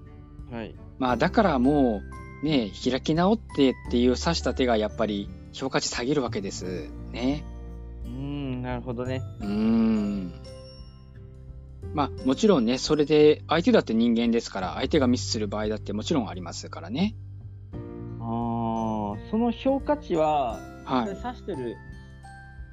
[0.52, 0.76] はい。
[1.00, 2.02] まあだからも
[2.44, 7.44] うね、開き直ってっていう指した手がやっぱり評価値下げるわけですね。
[8.06, 9.22] うーん、なるほどね。
[9.42, 10.34] うーん。
[11.94, 17.16] まあもちろんね、それで相手だって人間ですから、相手がミスする場合だってもちろんありますからね。
[18.20, 21.10] ああ、その評価値は、はい。
[21.10, 21.78] 指してる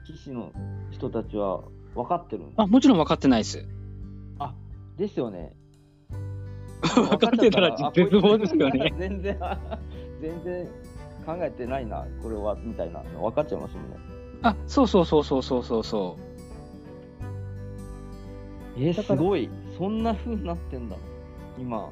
[0.09, 0.53] 棋士の
[0.91, 1.63] 人たちは
[1.95, 3.67] 分かってるあ、もちろん分かってないです。
[4.39, 4.55] あ、
[4.97, 5.55] ですよね。
[6.95, 8.95] 分かってたらあ絶望ですよね。
[8.99, 9.39] 全然、
[10.21, 10.67] 全然
[11.25, 13.97] 考えてないな、これは、みたいなの分かっちゃいますもんね。
[14.43, 16.19] あ、そうそうそうそうそうそうそ
[18.77, 19.49] えー、すごい。
[19.79, 20.97] そんな風になってんだ。
[21.59, 21.87] 今。
[21.87, 21.91] う。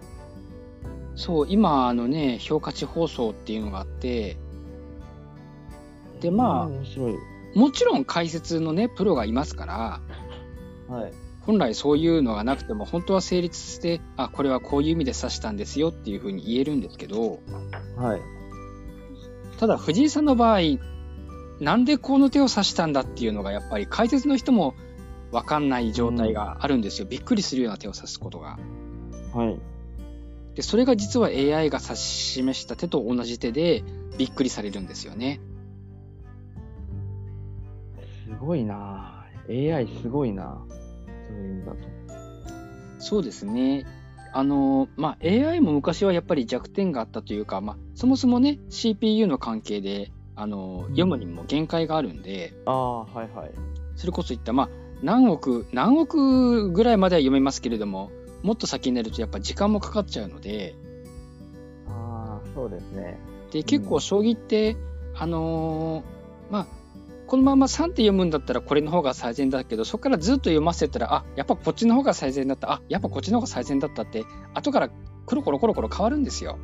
[1.17, 4.37] そう、今あのね、評価値放送っていうのがあって、
[6.21, 7.59] でまあ。
[7.59, 10.01] もちろん解説のね、プロがいますから、
[10.89, 11.13] はい。
[11.47, 17.41] 本来そういうのがなくても本当は成立してあこれはこういう意味で指したんですよっていうふうに言えるんですけど
[17.97, 18.21] はい。
[19.59, 20.61] ただ藤井さんの場合
[21.61, 24.75] なんでこの手を指したんだっていうのがやっぱり解説の人も
[25.35, 28.57] 分かんない状態があるんですよ、びっくりするような手を指すことが。
[29.35, 29.59] はい。
[30.55, 32.01] でそれが実は AI が指し
[32.35, 33.83] 示した手と同じ手で
[34.17, 35.41] びっくりされるんですよね。
[38.25, 40.65] すごいな AI すごいな
[41.27, 41.79] そういう意味だと。
[43.01, 43.85] そうですね。
[44.33, 53.51] あの、まあ、AI も昔はやっぱり弱点があったというか、まあ、そもそもね、CPU の関係で、あの、読むにも限界があるんで、ああ、はいはい。
[53.97, 54.69] それこそいった、まあ、
[55.05, 58.11] 何億、何億ぐらいまでは読めますけれども、
[58.43, 60.75] もっと先になるとやっぱ時間もかかっちゃうので、
[61.87, 63.19] ああ、そうですね。
[63.51, 64.77] で、結構将棋って、
[65.15, 66.67] あのーまあ、
[67.27, 74.89] このまま3手読むんだったらこれの方が最善だけど、そこからずっと読ませてたら、あ、やっぱこっちの方が最善だった、あ、やっぱこっちの方が最善だったって、後から
[75.27, 76.59] コロコロコロコロ変わるんですよ。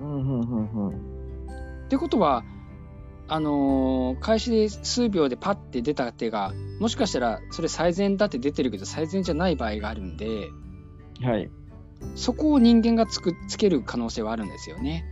[0.00, 1.84] うん、うん、うん、うん。
[1.86, 2.42] ってことは、
[3.26, 10.48] あのー開始で数秒でパッて出た手が、もしかしたらそれ最善だって出てるけど最善じゃない場合があるんで、
[11.22, 11.50] はい。
[12.16, 15.04] そこを人間がつくつける可能性はあるんですよね。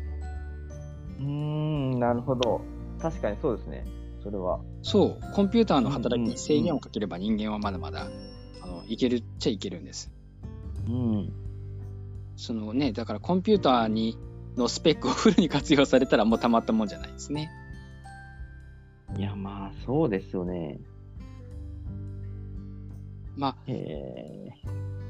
[1.19, 2.61] うーん、なるほど。
[3.01, 3.85] 確かにそうですね。
[4.23, 4.61] それは。
[4.83, 8.09] そう、コンピューターの働きに制限をかければ人間はまだまだ、
[8.63, 10.13] あのいけるっちゃいけるんです。
[10.87, 11.33] うん。
[12.37, 14.19] そのね、だからコンピューターに
[14.57, 17.51] のスペックをフルに活用されたらもうたまったもんじゃないですね。
[19.17, 20.79] いや、まあ、そうですよね。
[23.37, 23.57] まあ。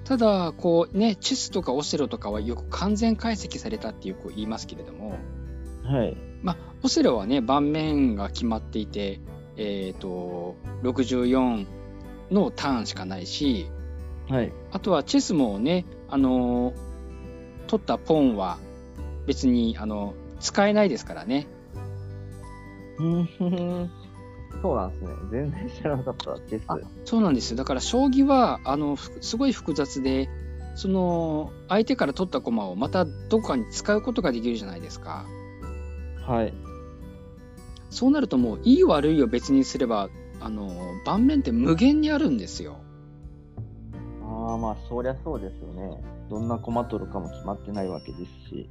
[0.05, 5.19] ただ、こうね、チェスとかオセロとかはよく完全解析されたってよく言いますけれども、
[5.85, 6.17] はい。
[6.43, 9.21] まあ、オセロはね、盤面が決まっていて、
[9.57, 11.67] えっ、と、64
[12.31, 13.69] のターンしかないし、
[14.29, 14.53] はい。
[14.73, 16.73] あとはチェスもね、あの
[17.67, 18.59] 取ったポンは
[19.27, 21.47] 別に、あの、使えないですからね。
[24.61, 25.09] そうなんですね。
[25.31, 26.64] 全然知らなかった、チェス。
[26.68, 27.57] あそうなんですよ。
[27.57, 30.28] だから将棋は、あの、ふすごい複雑で、
[30.74, 35.26] その、相手から取った駒をまたどこかに使うことができるじゃないですか。
[36.26, 36.55] はい。
[37.90, 40.09] そうなるともう、いい悪いを別にすれば、
[40.40, 40.70] あの、
[41.05, 42.76] 盤面って無限にあるんですよ。
[44.22, 46.02] ああ、まあ、そりゃそうですよね。
[46.31, 48.70] どんな駒取るかも決まってないわけですし。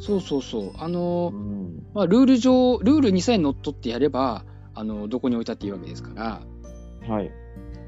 [0.00, 0.72] そうそうそう。
[0.78, 1.86] あうの、ん。
[1.94, 6.42] まあ、ルール上、ルールにさえ乗っ取ってやれば、あの、どこに置いたっていいわけですから、
[7.08, 7.30] はい。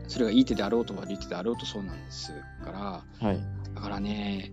[0.09, 2.33] それがいい手であろうと悪い手であろうとそうなんです
[2.64, 2.70] か
[3.20, 3.40] ら、はい。
[3.75, 4.53] だからね、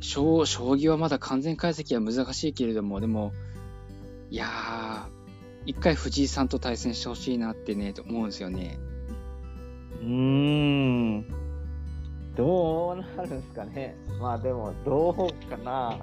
[0.00, 3.32] 将将棋はまだ完全解析は難しいけれども、でも、
[4.30, 5.08] いやー、
[5.66, 8.78] 一回藤井さんと対戦してほしいなってね、と思うんですよね。
[10.00, 11.26] うーん。
[12.36, 13.96] どうなるんですかね。
[14.20, 15.98] まあでも、どうかな。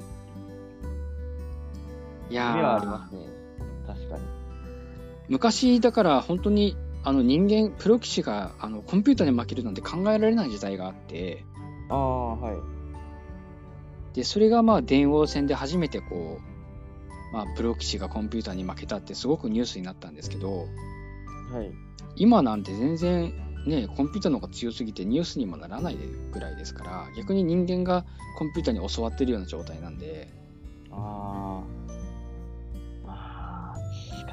[2.29, 3.27] いや夢はありー、ますね。
[3.88, 4.23] 確かに。
[5.29, 11.45] 昔だから本当にあの人間、プロ棋士があのコンピューターに負けるなんて考えられない時代があって、
[11.89, 14.15] ああ、はい。
[14.15, 16.39] で、それがまあ電王戦で初めてこ
[17.31, 21.71] う、まあプロ棋士がコンピューターに負けたってすごくニュースになったんですけど、はい。
[22.15, 23.33] 今なんて全然
[23.65, 25.97] ね、コンピューターの方が強すぎてニュースにもならない
[26.31, 28.05] ぐらいですから、逆に人間が
[28.38, 30.31] コンピューターに教わってるような状態なんで、
[30.91, 31.83] ああ。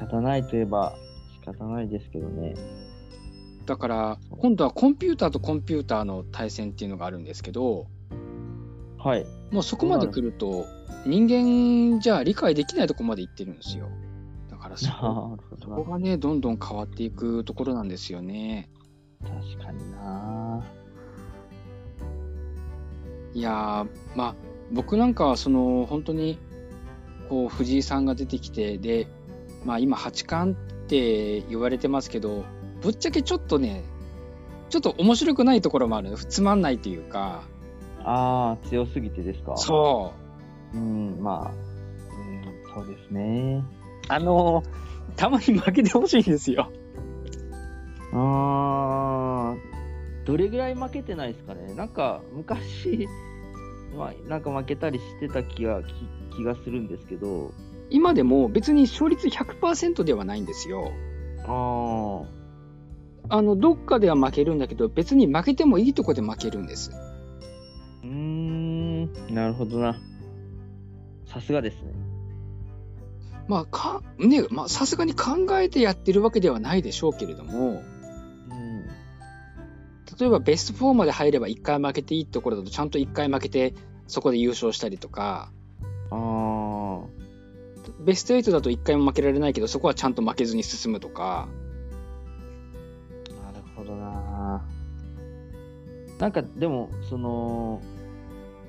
[0.05, 0.95] 方ないといえば
[1.33, 2.55] 仕方ないですけどね。
[3.65, 7.87] だから今度はコンピューターとコンピューターの対戦っていうのがあるんですけど、
[8.97, 9.25] はい。
[9.51, 10.65] もうそこまで来ると
[11.05, 13.89] 人間じゃ理解できないとこまで行ってるんですよ。
[14.49, 15.69] だからそこ ほそ。
[15.69, 18.69] こがね、どんどん変わっていくところなんですよね。
[19.21, 20.63] 確かにな。
[23.33, 24.35] いやー、まあ、
[24.71, 26.37] 僕なんかはその本当に
[27.29, 29.07] こう藤井さんが出てきてで、
[29.65, 32.45] まあ、今八冠って言われてますけど
[32.81, 33.83] ぶっちゃけちょっとね
[34.69, 37.43] ちょっと面白くないところもあるつまんないというか
[38.03, 39.55] ああ、強すぎてですか？。
[39.57, 40.13] そ
[40.73, 43.63] ううん、まあ、うん、そうですね。
[44.09, 44.63] うあの
[45.15, 46.71] たまに負けてほしいんですよ
[48.13, 51.73] あー、どれぐらい負けてないですかね。
[51.75, 53.07] なんか、昔、
[53.97, 57.51] まあ、なんか負けたりしてた気が、気気がするんですけど、
[57.91, 60.91] 今でも別に勝率100%ではないんですよ
[61.45, 62.23] あ
[63.29, 69.95] あのどっかでは負けるんだけど別に負けてもいいとこで負けるんですー、うーん、なるほどな。
[71.25, 71.93] さすがですね。
[73.47, 77.81] まあかねまあさすがに考えてやってるわけではないでしょうけれども
[78.49, 78.85] うん。
[80.19, 83.73] 例えばベスト4まで入れば1回負けていいところだとちゃんと1回負けて
[84.07, 85.51] そこで優勝したりとか
[86.11, 87.05] あー、
[87.99, 91.47] ベスト8だと1回も負けられないけどそこはちゃんと負けずに進むとか
[93.43, 94.63] なるほどな。
[96.19, 97.81] なんか、でも、その、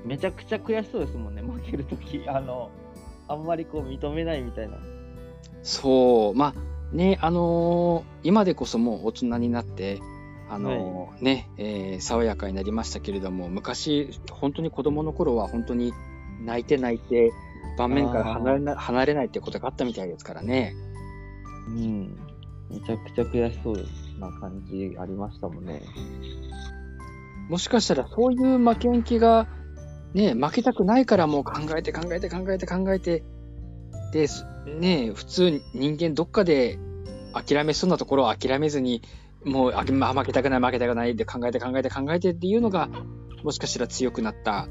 [0.03, 2.23] めちゃくちゃ悔しそうですもんね、負けるとき。
[2.27, 2.71] あの、
[3.27, 4.77] あんまりこう認めないみたいな。
[5.63, 9.99] そうまあねあのー今でこそもう大人になって
[10.49, 15.93] あのーね、えー爽やかになりましたけれども昔本当に子供の頃は本当に
[16.41, 17.31] 泣いて泣いて
[17.77, 20.75] 盤面から離れな離れないってことがあったみたいですからね。
[21.67, 22.17] うん。
[22.69, 23.85] めちゃくちゃ悔しそう
[24.19, 25.81] な感じありましたもんね。
[27.49, 29.47] もしかしたらそういう負けん気が、
[30.13, 33.23] ね、負けたくないからもう考えて考えて考えて考えて、
[34.11, 36.79] で、すね、普通人間どっかで
[37.33, 39.01] 諦めそうなところを諦めずに、
[39.43, 42.89] もうあまあ負けたくない負けたくないで考えて考えて考えてっていうのが、
[43.43, 44.67] もしかしたら強くなった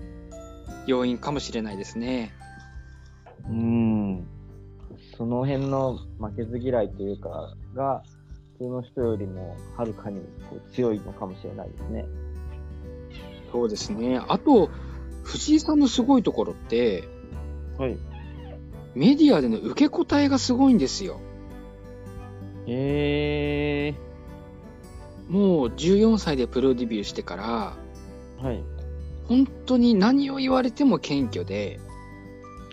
[0.86, 2.32] 要因かもしれないですね。
[3.48, 4.26] うん。
[5.16, 8.02] その辺の負けず嫌いというか、が、
[8.58, 12.06] 普通の人よりもはるかにこう強いのかもしれないですね。
[13.50, 14.20] そうですね。
[14.28, 14.70] あと、
[15.24, 17.04] 藤井さんのすごいところって、
[17.78, 17.96] はい。
[18.94, 21.20] メディアでの受け答えがすごいんですよ。
[22.66, 23.94] へえ
[25.28, 28.46] もう14歳でプロデビューしてから、ー。
[28.46, 28.62] はい。
[29.28, 31.80] 本当に何を言われても謙虚で、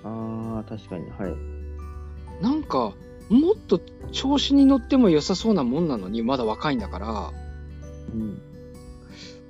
[0.04, 1.10] ああ、確かに。
[1.10, 2.44] はい。
[2.44, 2.94] なんか、
[3.30, 3.80] もっと
[4.12, 7.32] 調子に乗っても良さそうなもんなのに、まだ若いんだから、
[8.14, 8.42] うん。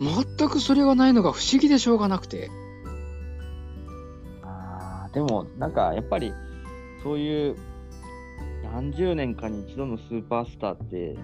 [0.02, 2.50] 全くそれがないのが不思議でしょうがなくて。
[4.44, 6.34] ああ、でも、なんか、やっぱり、
[7.04, 7.56] そういう、
[8.64, 11.18] 何十年かに一度のスーパースターって、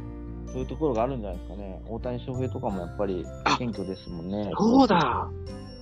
[0.48, 1.82] そういうところがあるんじゃないですかね。
[1.88, 4.52] 大谷翔平とかもやっぱりあ謙虚ですもんね。
[4.58, 5.30] そうだ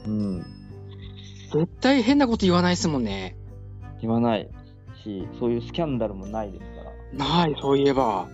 [0.08, 0.63] うん。
[1.54, 3.38] 絶対変なこと言わないですもんね。
[4.02, 4.50] 言わない
[5.04, 7.44] し、そういうスキャンダルもないですから。
[7.46, 8.28] ない、そういえば。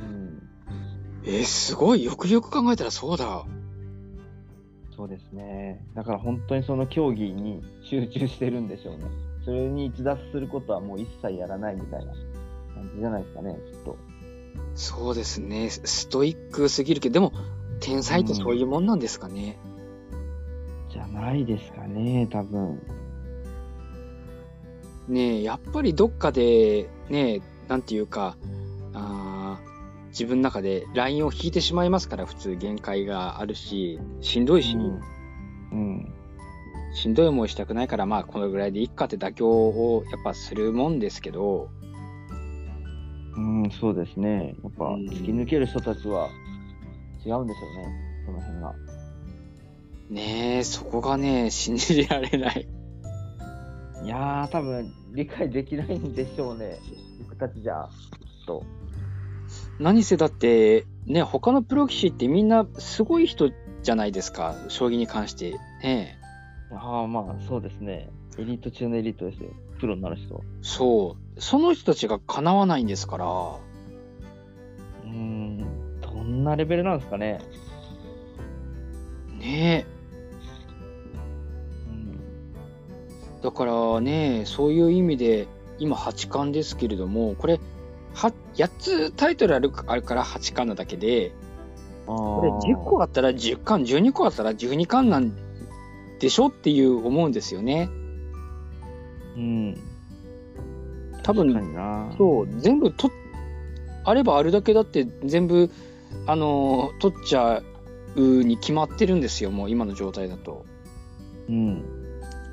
[0.00, 0.42] うん。
[1.24, 2.04] えーすごい。
[2.04, 3.44] よくよく考えたらそうだ。
[4.96, 5.84] そうですね。
[5.94, 9.04] だから本当にその競技に集中してるんでしょうね。
[9.44, 12.12] それに逸脱することはもう一切やらないみたいな
[12.74, 13.96] 感じじゃないですかね、きっと。
[14.74, 15.70] そうですね。
[15.70, 17.32] スストイックすぎるけど、でも、
[17.80, 19.58] 天才ってそういうもんなんですかね。
[20.96, 22.80] じゃないですかね、多分。
[25.08, 28.36] ねえ、やっぱりどっかで、ねえ、なんていうか、
[28.94, 29.76] あー
[30.08, 35.00] 自分の中でラインを引いてしまいますから、普通限界があるし、しんどいし、うん。
[35.72, 36.12] うん。
[36.94, 41.68] しんどい思いしたくないから、まあ、このぐらいでいっかって妥協をやっぱするもんですけど、
[43.36, 44.56] うん、そうですね。
[44.62, 46.30] やっぱうん突き抜ける人たちは
[47.24, 48.74] 違うんでしょうね、その辺が。
[50.10, 52.68] ねえ、そこがね、信じられない。
[54.04, 56.78] いやー、多分理解できないんでしょうね、
[57.20, 58.62] 僕たちじゃ、きっと。
[59.78, 63.50] 何せだって、ね、他のプロ棋士ってみんなすごい人
[63.82, 65.52] じゃないですか、将棋に関して。
[65.82, 66.18] ね
[66.70, 68.10] ああ、まあ、そうですね。
[68.38, 69.50] エリート中のエリートですよ。
[69.78, 70.42] プロになる人。
[70.62, 71.40] そう。
[71.40, 77.40] その人たちが叶わないんですから、うーん、どんなレベルなんですかね。
[79.38, 79.95] ねう
[83.46, 85.46] だからね、そういう意味で、
[85.78, 87.60] 今八冠ですけれども、これ、
[88.12, 91.32] は8つタイトルあるあるから八冠なだけで。
[92.06, 95.32] これ10個あったら10冠、12個あったら12冠なん
[96.18, 97.88] でしょっていう思うんですよね。
[99.36, 99.80] うん。
[101.22, 102.14] 多分。
[102.18, 103.12] そう、全部と、
[104.04, 105.70] あればあるだけだって全部、
[106.26, 107.62] あの、取っちゃ
[108.16, 110.64] うに決まってるんですよ、もう今の状態だと。
[111.48, 111.95] うん。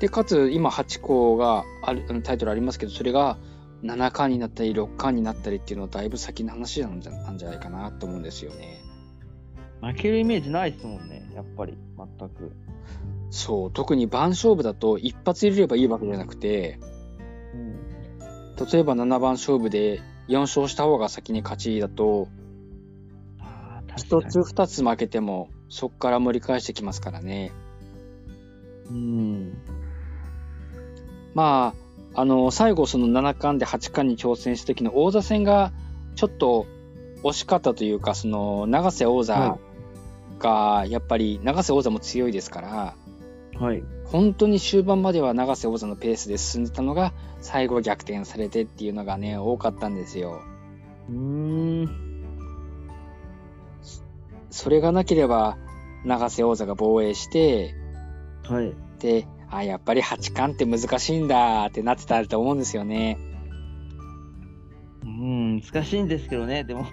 [0.04, 3.38] で、かつ今8個がある、タイトルありますけど、それが
[3.82, 8.82] 7冠になったり6冠になったりっていうのはだいぶ先の話なんじゃなんじゃないかなと思うんですよね。
[9.80, 12.52] 負けるイメージないですもんね、やっぱり、全く。
[13.30, 16.78] そう、特に番勝負だと一発入れればいいわけじゃなくて、
[17.54, 18.70] うん。
[18.70, 22.28] 例えば7番勝負で4勝した方が先に勝ちだと、
[23.40, 24.30] ああ、確一かに。
[24.30, 27.52] つ二つ負けても、そこから盛り返してきますからね。
[28.90, 29.52] うん。
[31.34, 31.74] ま
[32.14, 35.72] あ、あの、最後その七冠で八冠に挑戦した時の王座戦が、
[36.14, 36.66] ちょっと
[37.22, 39.58] 惜しかったというか、その、永瀬王座は
[40.38, 42.94] が、やっぱり、永瀬王座も強いですから、
[43.58, 43.82] はい。
[44.06, 50.40] 本当に終盤までは永瀬王座のペースで進んでたのが、最後逆転されてっていうのがね、多かったんですよ。
[51.08, 51.14] うー
[51.86, 52.14] ん。
[54.50, 55.56] それがなければ、
[56.04, 57.74] 永瀬王座が防衛して、
[58.44, 58.74] はい。
[58.98, 59.26] で、
[59.56, 63.18] あ、やっぱり八冠って難しいんだってなってたと思うんですよね。
[65.02, 66.86] うん、難しいんですけどね、でも。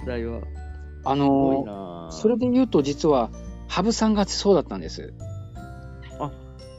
[0.00, 0.40] 実際は。
[1.04, 3.30] あの、なそれで言うと実は、
[3.68, 5.14] 羽生さんがそうだったんです。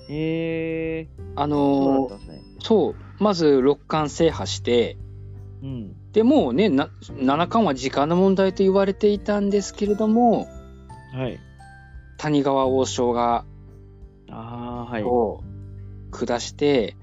[0.07, 2.41] へえあー、そうね。
[2.59, 4.97] そう、まず六冠制覇して、
[5.61, 6.11] うん。
[6.11, 10.47] でもうね、な七冠は時間の問題と言われていたんですけれども、
[11.13, 11.39] はい。
[12.17, 13.45] 谷川王将が。
[15.03, 15.43] を
[16.11, 16.95] 下して、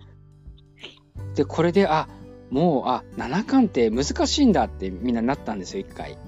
[1.35, 2.09] で、これで、あ、
[2.51, 6.19] もう、あ、七冠って難しいんだってみんななったんですよ、一回。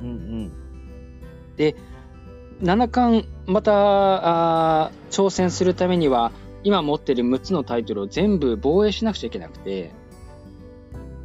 [0.00, 0.52] うんうん。
[2.60, 3.72] 七冠、また、
[4.84, 6.32] あー挑戦するためには、
[6.62, 9.92] 今持ってる6つのタイトルを全部防衛しなくちゃいけなくて、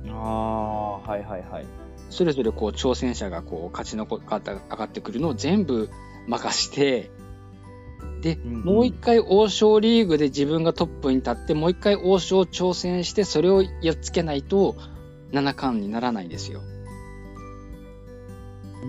[0.09, 1.65] ああ、はいはいはい。
[2.09, 5.89] それぞれこう挑戦者がこう勝ち残った上がってくるのを全部
[6.27, 7.09] 任して、
[8.21, 14.75] で、んうんもう一回王将リーグで自分がトップに立って、もう一回王将挑戦して、それをやっつけないと、
[15.31, 16.61] 七冠にならないんですよ。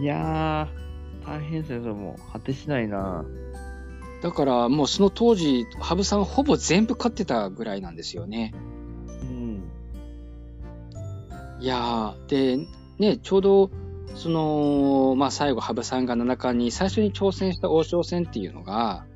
[0.01, 2.33] いやー、大変ですね、それもう。
[2.33, 3.25] 果てしないな。
[4.23, 8.55] だからもうその当時、羽生さんほぼ全部勝ってたぐらいなんですよね。
[9.23, 9.71] うん。
[11.61, 12.67] いやー、で、
[12.99, 13.71] ね、ちょうど、
[14.15, 19.07] その、まあ最後、羽生さんが七冠に最初に挑戦した王将戦っていうのが、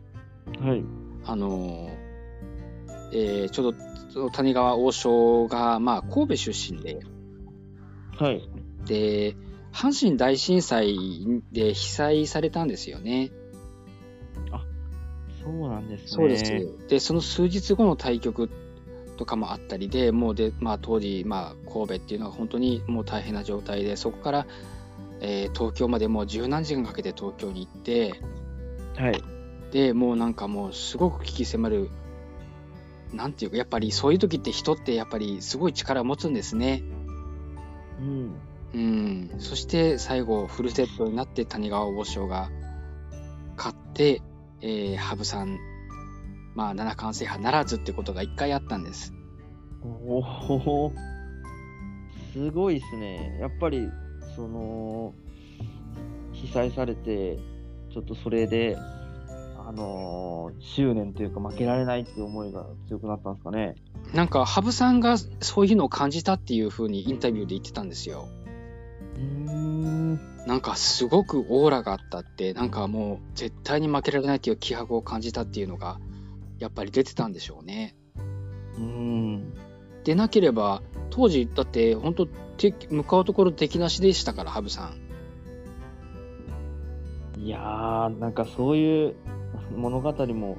[0.60, 0.84] はい。
[1.24, 2.04] あのー
[3.12, 3.74] えーちょう
[4.14, 7.00] ど谷川王将が、まあ、神戸出身で、
[8.16, 8.48] はい。
[8.86, 9.36] で、
[9.72, 10.96] 阪神大震災
[11.50, 13.32] で被災されたんですよね。
[15.42, 16.08] そうなんですね。
[16.08, 16.88] そうです。
[16.88, 18.48] で、その数日後の対局
[19.18, 24.46] とかもあったりで、もうで、まあ当時、まあ神戸っていうのは本当にもう大変な状態で、そこから、
[25.20, 28.14] えー東京までもう十何時間かけて東京に行って、
[28.96, 29.22] はい。
[29.74, 31.90] で、もうなんかもうすごく危機迫る、
[33.12, 36.84] なんていうか、やっぱりそういう時って人ってやっぱりすごい力を持つんですね。
[37.98, 38.34] うん。
[38.72, 39.34] うん。
[39.40, 42.52] そして最後フルセットになって谷川王将が
[43.56, 44.22] 勝って、
[44.60, 45.58] えー羽生さん、
[46.54, 49.12] まあ七冠制覇ならずってことが一回あったんです。
[49.82, 50.92] おお、
[52.32, 53.38] すごいですね。
[53.40, 53.88] やっぱり、
[54.36, 55.14] その、
[56.32, 57.40] 被災されて、
[57.92, 58.76] ちょっとそれで、
[59.66, 63.74] あのー執念というか負けられないっていう思いが強くなったんですかね。
[64.12, 68.28] なんか羽生さんがそういうのを感じたっていうふうにインタビューで言ってたんですよ。
[69.16, 70.34] うーん。
[70.46, 75.98] なんかすごくオーラがあったって、なんかもう絶対に負けられないっていう気迫を感じたっていうのが、
[76.58, 77.96] やっぱり出てたんでしょうね。
[78.76, 79.54] うん。
[80.04, 84.92] でなければ、当時、だって本当敵向かうところ敵なしでしたから、羽生さ
[87.36, 87.40] ん。
[87.40, 89.14] いやー、なんかそういう
[89.76, 90.56] 物語も、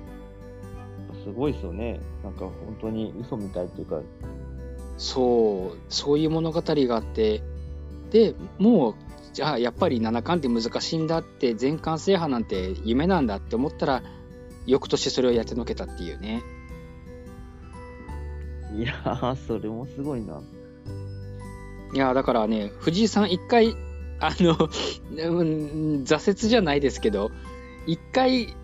[1.24, 2.00] すごいですよね。
[2.24, 4.02] なんか本当に嘘みたいっていうか、
[4.98, 7.42] そう、そういう物語があって、
[8.12, 8.96] で、もう、
[9.34, 14.04] じゃあやっぱり七冠って難しいんだって、全冠制覇なんて夢なんだって思ったら、
[14.66, 16.42] 翌年それをやってのけたっていうね。
[18.78, 20.42] いやー、それもすごいな。
[21.94, 23.76] いや、だからね、藤井さん一回、
[24.20, 24.56] あの、
[25.32, 27.32] うん挫折じゃないですけど、
[27.88, 28.56] 一回、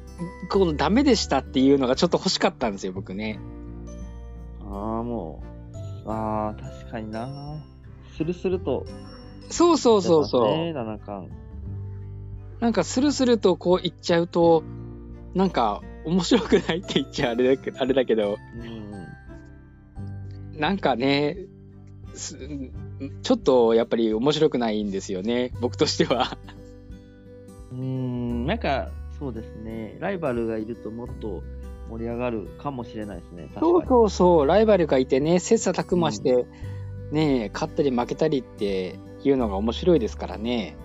[0.50, 3.40] このダメでしたっていうのがちょっと欲しかったんですよ、僕ね。
[4.62, 5.44] ああ、も
[6.06, 7.30] う、ああ、確かにな。
[8.18, 8.86] スルスルと、
[9.50, 10.48] そうそうそうそう。
[10.48, 11.32] ね、七冠。
[12.60, 14.64] なんかスルスルとこう言っちゃうと、
[15.34, 18.38] なんか面白くないって言っちゃあれだけあれだけど、
[20.54, 20.60] うん。
[20.60, 21.38] なんかね、
[22.14, 22.38] す
[23.24, 26.38] ちょっとやっぱり面白くないんですよね、僕としては。
[27.72, 28.90] うーん、なんか、
[29.22, 29.98] そうですね。
[30.00, 31.44] ライバルがいるともっと
[31.92, 33.52] 盛り上がるかもしれないですね。
[33.60, 36.48] そうそうそう、ライバルがいてね、切磋琢磨して、
[37.12, 40.76] ね、勝ったり負けたりっていうのが面白いですからね。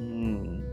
[0.00, 0.64] うん。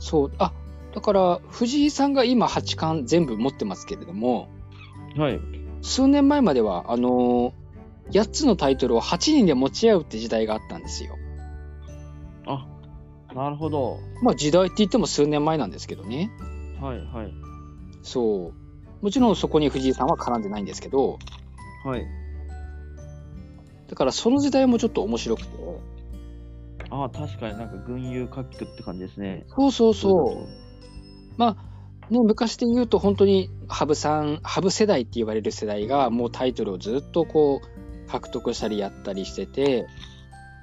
[0.00, 0.52] そう、あ、
[0.92, 4.48] だから藤井さんが今八冠全部持ってますけれども、
[5.16, 5.40] はい。
[5.80, 11.16] 数年前までは、あのー、8つのタイトルを8人で持ち合うって時代があったんですよ。
[12.46, 12.66] あ、
[13.34, 13.98] なるほど。
[14.22, 16.30] まあ時代って言っても数年前なんですけどね。
[16.80, 17.32] はい、はい。
[18.02, 19.04] そう。
[19.04, 21.18] もちろんそこに藤井さんは絡んでないんですけど、
[21.84, 22.06] はい。
[23.88, 25.52] だからその時代もちょっと面白くて。
[26.90, 29.44] ああ、確かになんか群雄割拠って感じですね。
[29.48, 31.38] そうそうそう。
[31.38, 39.86] まあ、ね、昔で言うと本当に羽生さん、羽生世代って言われる世代がもうタイトルをずっとこう獲得したりやったりしてて、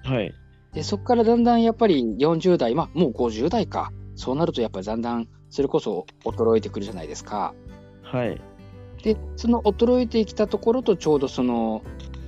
[0.05, 0.11] う。
[0.11, 0.33] はい。
[0.73, 3.91] で、そこからだんだんやっぱり40代、まあもう50代か。
[4.15, 7.53] そうなるとやっぱりだんだんそれこそ衰えてくるじゃないですか。
[8.03, 8.41] はい。
[9.03, 11.83] で、その衰えてきたところとちょうどその、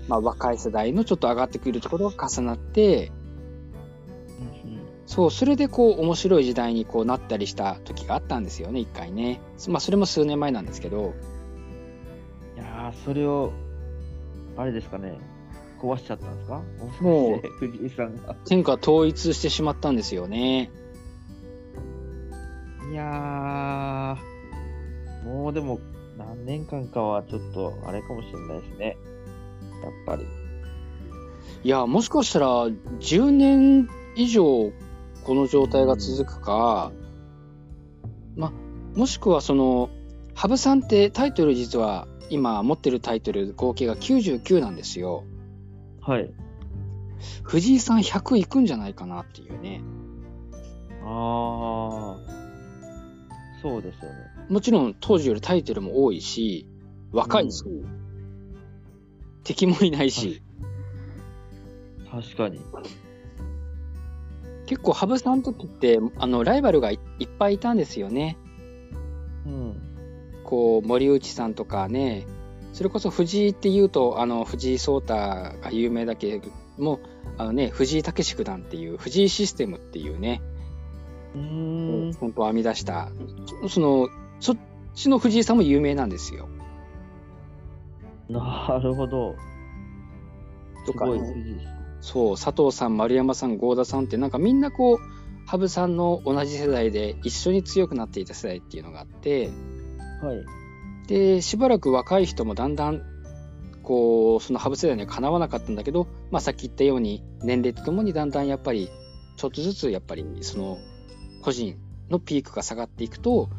[0.07, 3.11] まあ若い世代のちょっと上がってくるところが重なって、
[4.39, 9.41] うんうんそう、それでこう面白い時代にこうなったりした時があったんですよね、一回ね。
[9.67, 11.13] まあそれも数年前なんですけど、
[12.55, 13.51] いやー、それを、
[14.55, 15.17] あれですかね、
[15.81, 16.61] 壊しちゃったんですか？
[17.01, 18.35] もう藤井さんが。
[18.45, 20.71] 天下統一してしまったんですよね。
[22.91, 25.79] いやー、もうでも、
[26.17, 28.97] 何年間かはちょっと、あれかもしれないですね。
[29.81, 30.25] やっぱり。
[31.63, 34.71] いや、もしかしたら10年以上
[35.23, 36.91] この状態が続くか、
[38.35, 38.51] ま、
[38.95, 39.89] もしくはその、
[40.33, 45.23] 羽生さんってタイトル実は今持ってるタイトル合計が99なんですよ。
[46.01, 46.33] はい。
[47.43, 49.81] 藤井さん100いくんじゃないかなっていうね。
[51.03, 52.17] あー、
[53.61, 54.17] そうですよね。
[54.49, 56.67] もちろん当時よりタイトルも多いし、
[57.11, 57.63] 若いし、
[59.43, 60.41] 敵もいないし、
[62.11, 62.59] 確かに。
[64.65, 68.37] 結構羽生さんの時って、あの、ライバルがいいっぱいいたんですよね。
[69.45, 69.75] うん。
[70.43, 72.25] こう、森内さんとかね、
[72.73, 76.99] それこそ藤井って言うと、あの、藤井聡太が有名だけれども、
[77.37, 80.41] あのね、藤井武九段っていう、藤井システムっていうね、
[81.35, 82.13] うーん。
[82.13, 83.09] 本当編み出した、
[83.67, 84.09] その、
[84.39, 84.57] そっ
[84.95, 86.47] ちの藤井さんも有名なんですよ。
[88.29, 89.35] なるほど。
[90.85, 91.05] すとか
[91.99, 94.97] そう、佐藤さん、丸山さん、合田さんって、なんかみんなこう、
[95.45, 99.49] 羽生さんの同じ世代で一緒に強くなっていた世代っていうのがあって、
[100.21, 100.60] はい。
[101.11, 103.03] で、しばらく若い人もだんだん、
[103.83, 108.89] こう、その羽生世代にはかなわなかったんだけど、まあさっき言ったように、年齢とともにだんだんやっぱり、
[109.35, 110.77] ちょっとずつやっぱり、その、
[111.41, 111.75] 個人
[112.09, 113.49] のピークが下がっていくと、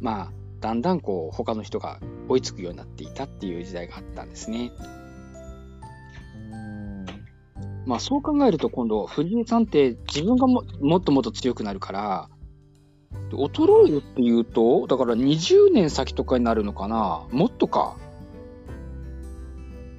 [0.00, 2.00] まあ、だんだんこう、他の人が
[2.30, 4.72] 追いつくようになっていたっていう時代があったんですね。
[6.50, 7.04] うん。
[7.84, 12.33] まあそう考えると今度、藤井さんって自分がももっともっと強くなるから、で
[13.30, 17.26] 衰えるっていうと、だから20年先とかになるのかな？
[17.30, 17.96] もっとか。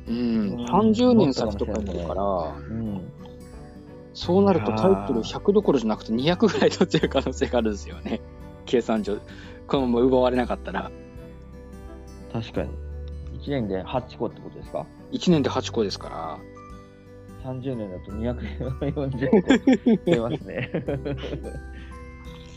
[0.07, 3.11] うん、うん30年先とかになるから、うん。
[4.13, 8.21] そうなるとタイトルあー100どころじゃなくて200ぐらい取ってる可能性があるんですよね。
[8.65, 9.17] 計算上。
[9.67, 10.91] このまま奪われなかったら。
[12.31, 12.69] 確かに。
[13.41, 16.39] 1年で8個ってことですか？1年で8個ですから。
[17.43, 19.39] 30年だと240個
[20.11, 20.71] 増えますね。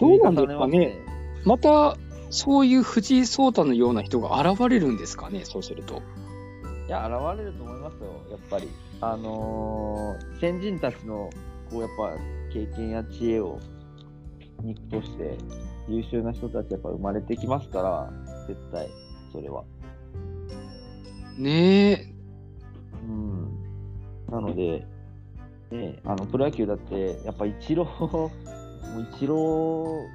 [0.00, 0.98] どうなんですかね
[1.44, 1.96] また、
[2.30, 6.02] そういう藤井聡太のような人が現れるんですかね、そうすると。
[6.86, 8.68] いや、現れると思いますよ、やっぱり。
[9.00, 11.30] あのー先人たちの、
[11.70, 12.16] こう、やっぱ、
[12.52, 13.58] 経験や知恵を
[14.62, 15.36] 肉として、
[15.88, 18.12] 優秀な人たちやっぱ生まれてきますから、
[18.46, 18.88] 絶対、
[19.32, 19.64] それは。
[21.38, 22.14] ねえ、
[23.06, 23.48] うん。
[24.30, 24.86] なので、
[25.70, 27.86] ね、あの、プロ野球だって、やっぱ一郎、
[28.94, 30.06] もう一郎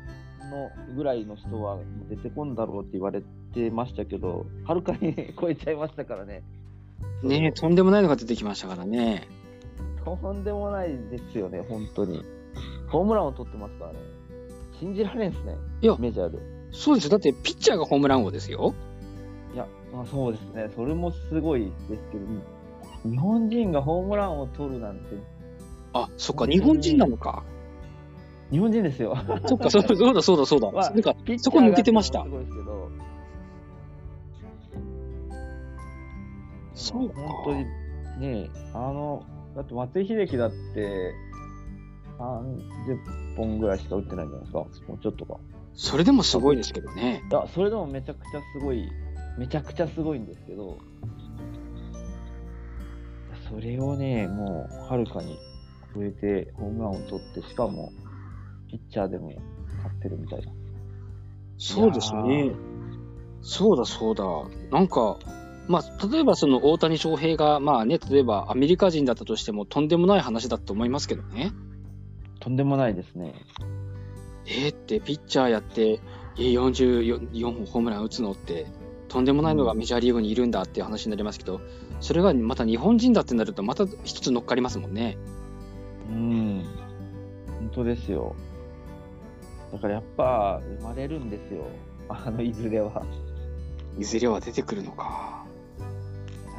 [0.49, 1.77] のぐらいの人は
[2.09, 3.21] 出てこんだろうって言われ
[3.53, 6.43] てましたけど、はるかに超えちゃいましたからね。
[7.21, 9.27] ねえ、とんでもないのが出てきましたからね。
[10.03, 12.23] とんでもないですよね、本当に。
[12.87, 13.99] ホームランを取ってますからね。
[14.79, 16.37] 信じられんですね、いやメジャーで。
[16.71, 17.11] そうですよ。
[17.11, 18.73] だって、ピッチャーがホームラン王ですよ。
[19.53, 25.15] いや、まあ、そうですね、それもすごいですけど、日本人がホームランを取るなんて、
[25.93, 27.43] あ、そっか、日本人なのか。
[28.51, 29.15] 日本人ですよ。
[29.45, 30.71] そっか、そう そうだ、そうだ、そうだ。
[30.71, 32.89] まあなんか、そこ抜けてましたがすごいですけど、
[36.73, 37.21] そうか。
[37.21, 37.43] 本
[38.19, 39.23] 当にね、あの、
[39.55, 41.13] だって松井秀喜だって、
[42.19, 45.37] 30本ぐらいしか打ってないんじゃないですか、もうちょっとか。
[45.73, 47.23] それでもすごいですけどね。
[47.29, 48.87] いや、それでもめちゃくちゃすごい、
[49.37, 50.77] めちゃくちゃすごいんですけど、
[53.49, 55.37] それをね、もう、はるかに
[55.95, 57.91] 超えて、ホームランを取って、しかも、
[58.73, 59.31] ピッチャーでも
[59.77, 60.51] 勝ってるみたいな。
[61.59, 62.51] そうですね。
[63.43, 64.25] そうだ、そうだ。
[64.71, 65.19] なんか、
[65.67, 71.51] まあ、例えばその大谷翔平が、まあね、例えばアメリカ人だったとしてもとんでもない話だと思いますけどね。
[72.39, 73.35] とんでもないですね。
[74.47, 75.99] えーって、ピッチャーやって、
[76.37, 78.65] えー、44本ホームラン打つのって、
[79.07, 81.61] とんでもないのがメジャーリーグにいるんだっていう話になりますけど、
[81.99, 85.19] それがまた日本人だってなると、また一つ乗っかりますもんね。
[86.09, 86.65] うん。
[87.59, 88.35] 本当ですよ。
[89.73, 91.65] だからやっぱ、生まれるんですよ。
[92.07, 93.03] あの、いずれは。
[93.99, 95.43] いずれは出てくるのか。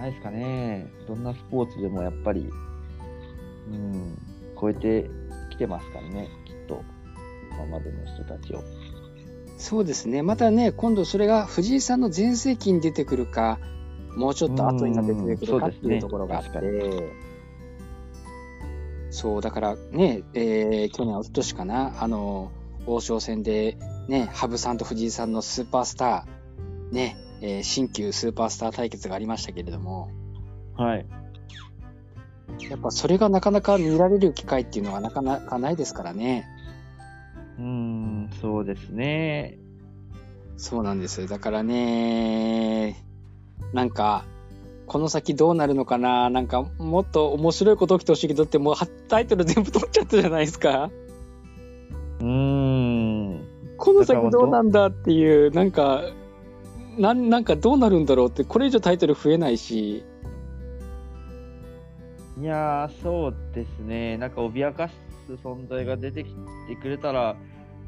[0.05, 0.87] ないですかね。
[1.09, 2.49] どんなスポーツでもやっぱり、
[3.71, 4.19] うん、
[4.61, 5.11] 超えて
[5.51, 6.83] きてますからね、きっと。
[7.53, 8.63] 今までの人たちを。
[9.57, 10.23] そうですね。
[10.23, 13.59] またね、今度それが藤井さんの全盛期に出てくるか、
[14.17, 17.15] もうちょっと後になって出てくるかっていうところがあって、
[19.11, 22.51] そう、だからね、えー去年、おととしかな、あの、
[22.87, 23.77] 王将戦で、
[24.09, 30.11] ね、羽生さんと藤井さんのスーパースター、ね、えー新旧スーパースター対決がありましたけれども、
[30.77, 31.07] はい。
[32.71, 36.47] やっぱそれがなかなか見られる機会っていうのはなかなかないですからね。
[37.59, 39.59] うん、そうですね。
[40.57, 41.27] そうなんです。
[41.29, 43.05] だからね、
[43.73, 44.25] なんか、
[44.87, 50.91] この先どうなるのかななんか、もっと面白いこと起きてほしいけどって、もうはタイトル全部取っちゃったじゃないですか。
[52.25, 53.45] うん。
[53.77, 56.03] この先どうなんだっていう、なんか、
[56.97, 60.05] なんなんかどうなるんだろうって、これ以上タイトル増えないし、
[62.41, 64.17] いやー、そうですね。
[64.17, 64.95] なんか脅かす
[65.45, 66.31] 存在が出てき
[66.69, 67.37] てくれたら、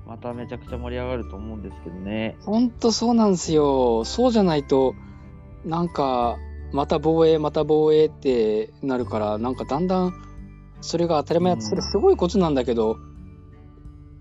[0.07, 2.37] まためちゃくちゃ盛り上がると思うんですけどね。
[2.41, 4.05] ほんとそうなんですよ。
[4.05, 4.95] そうじゃないと、
[5.65, 6.37] なんか、
[6.73, 10.13] また防衛、また防衛ってなるから、なんかだんだん、
[10.81, 12.99] それが当たり前だと、うんそれすごいことなんだけど、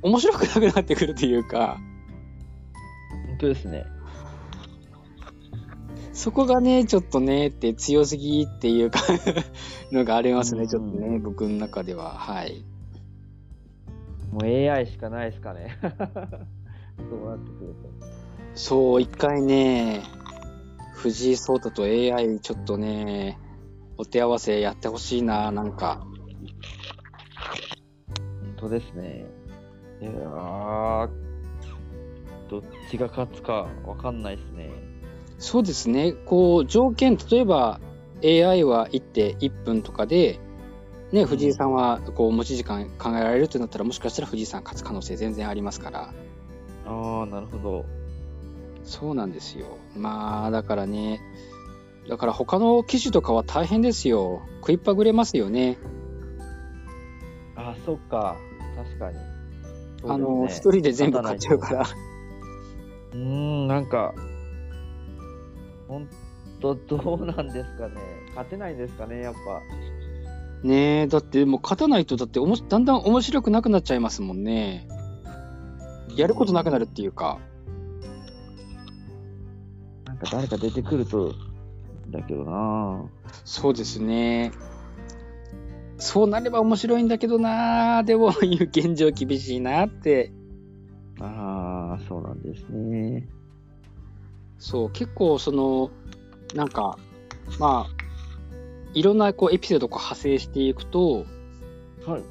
[0.01, 1.77] 面白くなくなってくるというか、
[3.27, 3.85] 本当ですね。
[6.13, 8.99] そこがね、ちょっとね、って強すぎっていうか
[9.91, 12.11] のがありますね、うんちょっとね、僕の中では。
[12.11, 12.63] はい。
[14.31, 15.77] もう AI しかないですかね。
[15.81, 18.05] そうなってくると。
[18.53, 20.03] そう、一回ね、
[20.93, 23.37] 藤井聡太と AI ちょっとね、
[23.97, 26.05] お手合わせやってほしいな、なんか。
[28.65, 29.25] 当ですね。
[30.01, 31.09] いやー、
[32.49, 34.71] どっちが勝つかわかんないですね。
[35.37, 36.13] そうですね。
[36.13, 37.79] こう、条件、例えば
[38.23, 40.39] AI は1手1分とかで、
[41.11, 46.13] ね、藤井さんはこう持ち時間考えられるってなったら、もしかしたら藤井さん勝つ可能性全然ありますから。
[46.85, 47.85] ああ、なるほど。
[48.83, 49.77] そうなんですよ。
[49.95, 51.21] まあ、だからね、
[52.07, 54.41] だから他の機種とかは大変ですよ。
[54.59, 55.77] 食いっぱぐれますよね。
[57.55, 58.37] ああ、そっか。
[58.75, 59.17] 確かに。
[60.03, 61.81] あの、一、人で全部買っちゃうから。
[63.13, 64.13] うーん、なんか、
[65.87, 66.07] ほん
[66.61, 67.95] と、どうなんですかね。
[68.29, 69.61] 勝てないですかね、やっぱ。
[70.67, 74.87] ねえ、だってもう勝たないと、だっておもしだんだん面白くなくなっちゃいますもんね。
[76.15, 77.39] やることなくなるっていうか。
[80.05, 81.33] なんか誰か出てくると、
[82.09, 83.05] だけどな
[83.43, 84.51] そうですね。
[85.97, 90.31] そうなれば面白いんだけどなでも、いう現状厳しいなって。
[91.19, 93.27] ああ、そうなんですね。
[94.57, 95.91] そう、結構その、
[96.53, 96.97] なんか、
[97.59, 97.95] まあ、
[98.93, 101.25] いろんなこうエピソードを派生していくと、
[102.05, 102.23] はい。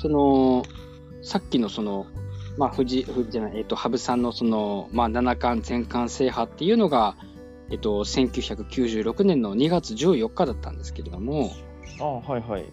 [0.00, 0.62] その、
[1.22, 2.06] さっきのその、
[2.58, 7.16] まあ、藤、藤じゃない、えっと、羽生さんのその、まあ、七冠全冠制覇っていうのが、
[7.70, 11.52] えっと、1996年の2月14日だったんですけれども、
[12.00, 12.64] ああ、はいはい。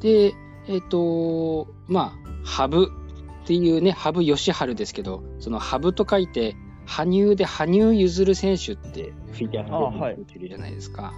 [0.00, 0.34] で、
[0.68, 11.12] えっと、まあ、羽生っていうね、羽生善治ですけど、その羽生と書いて、羽生で羽生結弦選手ってフィギュアのあはい選手いるじゃないですか。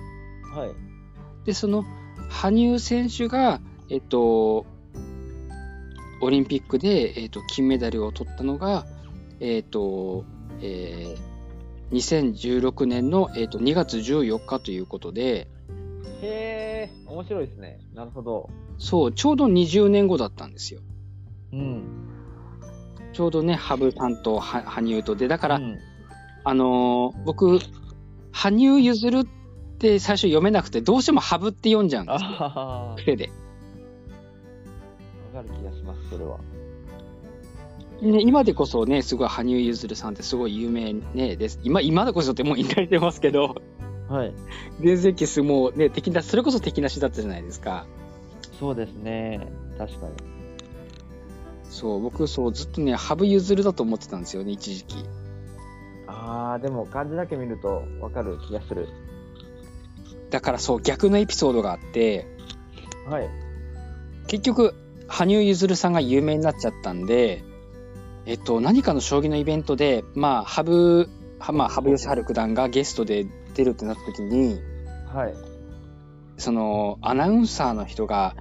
[0.54, 1.46] はい。
[1.46, 1.84] で、その
[2.30, 3.60] 羽生選手が、
[3.90, 4.66] えっと、
[6.20, 8.86] オリンピックで、えっと、金メダルを取ったのが、
[9.40, 10.24] えっと、
[10.60, 11.28] えー
[11.92, 15.48] 2016年の、えっと、2月14日ということで、
[16.20, 17.80] へえ、面白いですね。
[17.94, 18.50] なるほど。
[18.78, 20.80] そう、ちょうど20年後だったんですよ。
[21.52, 22.08] うん。
[23.12, 25.78] ちょうどね、羽生さんとは羽生とで、だから、うん
[26.44, 27.58] あのー僕、
[28.32, 29.26] 羽生結弦っ
[29.78, 32.94] て最初読めなくて、どうしても羽生って読んじゃうんですよ。
[32.96, 33.30] 癖で。
[35.34, 36.38] わかる気がします、それは。
[38.00, 41.60] ね、今でこそね、すごい羽生結弦さんってすごい有名ね、です。
[41.64, 43.56] 今、今でこそってもう引退してますけど、
[44.08, 44.34] はい。
[44.80, 47.86] 全盛期すもうね、敵な、それこそ敵なしだったじゃないですか。
[48.58, 49.46] そうですね。
[49.76, 50.12] 確かに。
[51.64, 55.04] そう、僕そう、ずっとね、羽生結弦だと思ってたんですよね、一時期。
[56.06, 58.88] ああ、でも漢字だけ見るとわかる気がする。
[60.30, 62.26] だからそう、逆のエピソードがあって、
[63.08, 63.28] はい。
[64.26, 64.74] 結局、
[65.06, 67.42] 羽生結弦さんが有名になっちゃったんで、
[68.26, 73.26] えっと、何かの将棋のイベントで、まあ、羽生、はまあ、羽生善治九段がゲストで
[73.58, 74.60] 出るってなった時に、
[75.12, 75.34] はい。
[76.36, 78.36] その、アナウンサーの人が、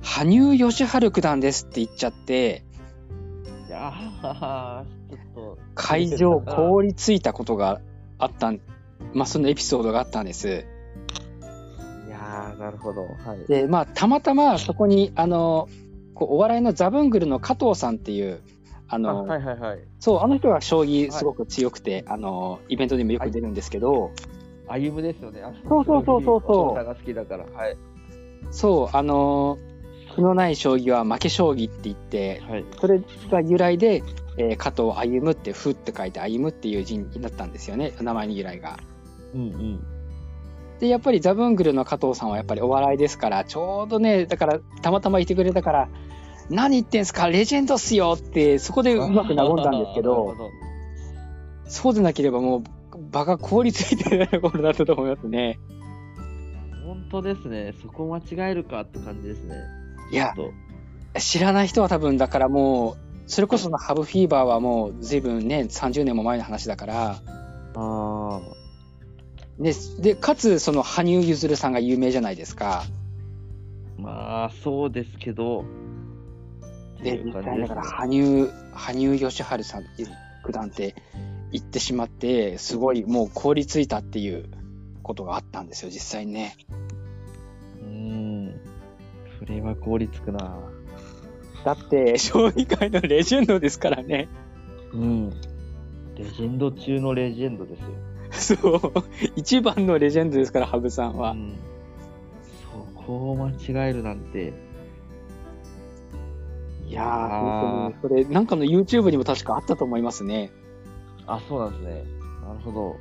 [0.00, 2.64] 羽生善治九段ですって言っちゃって、
[3.68, 5.58] いやー、ちょっと。
[5.74, 7.82] 会場凍りついたことが
[8.18, 8.60] あったん、
[9.12, 10.48] まあ、そのエピソードがあったんです。
[10.48, 13.02] いやー、なるほど。
[13.02, 13.46] はい。
[13.46, 15.68] で、まあ、たまたまそこに、あの、
[16.14, 18.40] こうお笑いのザブングルの加藤さんっていう、
[18.90, 19.78] ああの、はいはいはい。
[20.00, 24.10] そう、あの人が将棋すごく強くて、あの、イベントでもよく出るんですけど、
[24.66, 25.42] 歩夢ですよね。
[25.42, 27.44] あそうそうそうそうそうが好きだから。
[27.44, 27.76] はい。
[28.50, 29.58] そう、あの、
[30.14, 32.64] 負のない将棋は負け将棋って言って、はい。
[32.80, 34.02] それが由来で、
[34.36, 38.78] えー加藤歩むって、ふって書いて歩むっていう字になったんですよね、名前に由来が。
[39.34, 39.80] うんうん。
[40.78, 45.88] で、やっぱりザブングルの加藤さんはやっぱりお笑いですから、ちょうどね、だからたまたまいてくれたから、
[46.50, 50.36] 何言ってんすか、レジェンドっすよって、そこでうまく和んだんですけど、
[51.66, 52.62] そうでなければもう、
[53.10, 55.58] 場が凍りついてるところだったと思いますね。
[56.84, 57.74] 本当ですね。
[57.80, 59.56] そこ間違えるかって感じですね。
[60.10, 60.34] いや、
[61.18, 62.96] 知らない人は多分、だからもう、
[63.30, 67.20] それこそのハブフィーバーはもう随分ね、30年も前の話だから、
[67.72, 67.80] と。
[67.80, 68.40] あ
[69.60, 72.82] で、でかつ、その羽生結弦さんが有名じゃないですか。
[72.82, 74.02] あ。
[74.02, 75.64] まあ、そうですけど。
[77.02, 79.84] で、っていう実際だから感じですね羽生、羽生善治さん、
[80.44, 80.94] 九段って
[81.52, 84.48] 言ってしまって、すごいもう凍りついたっていう
[85.02, 86.56] ことがあったんですよ、実際にね。
[87.80, 88.60] うーん。
[89.38, 90.58] それは凍りつくな。
[91.64, 94.28] だって、将棋界のレジェンドですからね。
[94.92, 95.30] うん。
[96.16, 97.76] レジェンド中のレジェンドで
[98.30, 98.58] すよ。
[98.58, 98.92] そう。
[99.36, 101.32] 一番のレジェンドですから、羽生さんは。
[101.32, 101.58] うん。
[102.96, 104.52] そこを間違えるなんて。
[106.90, 110.50] いや本当に、それ、なんかの YouTube にも確かあったと思いますね。
[111.26, 112.04] あ、そうなんですね。
[112.46, 112.96] なるほど。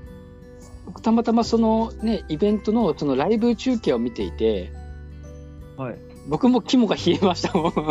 [0.85, 4.71] 僕たまたまそのね、イベントのそのライブ中継を見ていて、
[5.77, 5.97] はい。
[6.27, 7.63] 僕も肝が冷えましたもん。
[7.71, 7.83] わか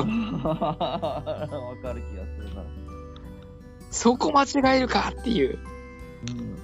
[1.95, 2.63] る気がするな。
[3.91, 5.59] そこ間違えるかっていう。
[6.29, 6.59] うん。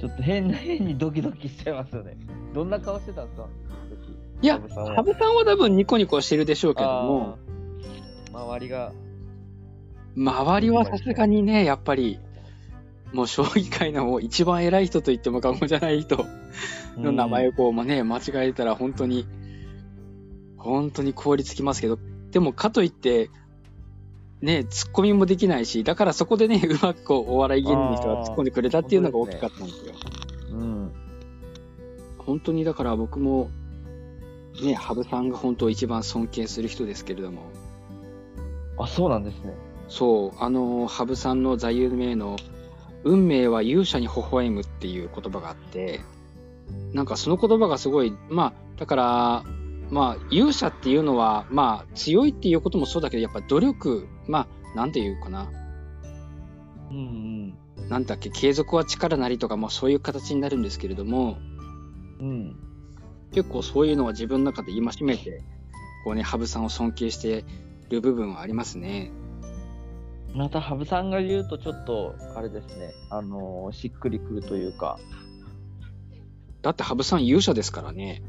[0.00, 2.16] ちょっと変な、変にドキドキしちゃいますよね。
[2.54, 3.46] どんな顔してたんですか？
[4.42, 4.68] いや、羽
[5.04, 7.38] 生さんは多分ニコニコしてるでしょうけども、
[8.32, 8.92] 周りが、
[10.16, 12.18] 周りはさすがにね、やっぱり、
[13.12, 16.26] もう将棋界のもう一番偉い人と言っても過言じゃない人
[16.96, 19.26] の名前をこう、まあね、間違えたら本当に、
[20.56, 21.98] 本当に凍りつきますけど、
[22.30, 23.30] でもかといって、
[24.40, 29.94] ね、ツッコミもできないし、だからそこでね、 うまくこう、お笑い芸人の人が突っ込んでくれたっていうのが大きかったんですよ。
[30.52, 30.90] うん。
[32.18, 33.50] 本当にだから僕も、
[34.62, 37.50] ね、羽生さんが本当一番尊敬する人ですけれども、
[38.84, 39.54] あ、そうなんですね。
[39.88, 42.36] そう、あの、羽生さんの座右銘の、
[43.02, 46.00] 運命は勇者に微笑むっていう言葉があって、
[46.92, 49.44] なんかその言葉がすごい、まあ、だから、
[49.90, 55.50] まあ、勇者っていうのは、まあ、強いっていうこともそうだけど、やっぱ努力、まあ、なんていうかな、
[56.90, 57.54] うん
[57.88, 61.38] なんだっけ、継続は力なりとか、まあそういう形になるんですけれども、
[62.20, 62.30] うん。
[62.30, 62.56] うん。
[63.32, 65.42] 結構そういうのは自分の中で戒めて、
[66.04, 67.44] こうね、羽生さんを尊敬して
[67.90, 69.10] る部分はありますね。
[70.34, 74.98] また、羽生さんが言うと、ちょっと、あれですね、あのーしっくりくるというか、
[76.62, 78.22] だって羽生さん勇者ですからね。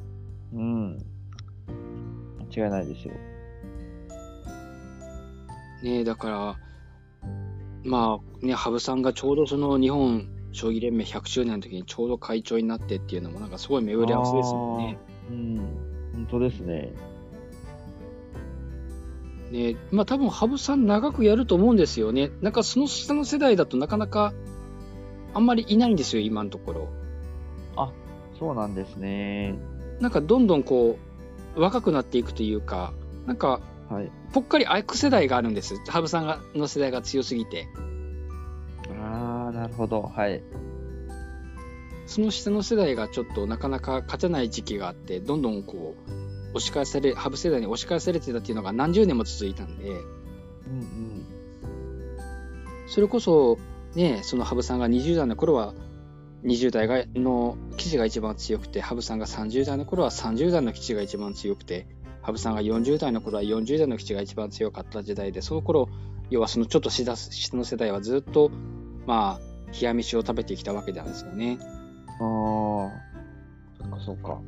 [0.54, 0.98] うん。
[2.54, 3.14] 間違いないですよ。
[5.84, 6.56] ねだから、
[7.84, 14.98] まあね、羽生さんがちょうどその日本将棋連盟100周年の時にちょうど会長になってっていうのもなんかすごい巡り合わせですよね。
[15.30, 15.58] うん。
[16.14, 16.92] 本当ですね。
[19.52, 22.32] ねまあ多分羽生さん長くやると思うんですよね。
[22.42, 24.34] なんかその下の世代だとなかなか
[25.34, 26.88] あんまりいないんですよ、今のところ。
[28.42, 29.54] そうなんですね。
[30.00, 30.98] なんかどんどんこ
[31.56, 32.92] う若くなっていくというか、
[33.28, 34.10] なんかはい。
[34.34, 35.76] ぽっかり空く世代があるんです。
[35.88, 37.68] 羽生さんがの世代が強すぎて。
[39.00, 40.02] ああ、なるほど。
[40.02, 40.42] はい。
[42.08, 46.12] その下の世代がちょっとなかなか勝てない時期があって、どんどんこう、
[46.54, 50.00] 押し返され、羽生世代に押し返されてたっていうのが何十年も続いたんで、うんう
[50.84, 51.26] ん。
[52.88, 53.58] それこそ、
[53.96, 55.74] ね、その羽生さんが20代の頃は、
[56.44, 61.88] 20代がの記事が一番強くて、羽生さんが30代の頃は30代の記事が一番強くて、
[62.22, 65.90] 羽生さんが40代の頃は40代の記事が一番強かった時代で、その頃、
[66.30, 68.52] 要はそのちょっと下下の世代はずっと、
[69.06, 71.60] まあ、冷や飯を食べてきたわけなんですよね。
[71.62, 72.20] ああ、
[73.80, 74.40] そっかそっか。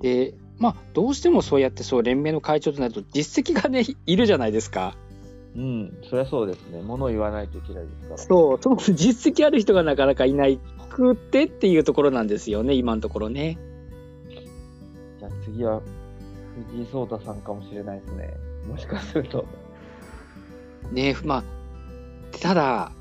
[0.00, 4.94] で、まあ、どうしてもそうやってそう連盟の会長となると実績がね、 いるじゃないですか。
[5.56, 6.80] うん、そりゃそうですね。
[6.82, 8.18] 物を言わないといけないですから。
[8.18, 13.58] そう、その実績ある人がなかなかいないくてっていうところなんですよね、今のところね。
[15.18, 15.82] じゃあ次は
[16.70, 18.32] 藤井聡太さんかもしれないですね。
[18.68, 19.44] もしかすると。
[20.92, 21.44] ねまあ、
[22.38, 22.92] ただ、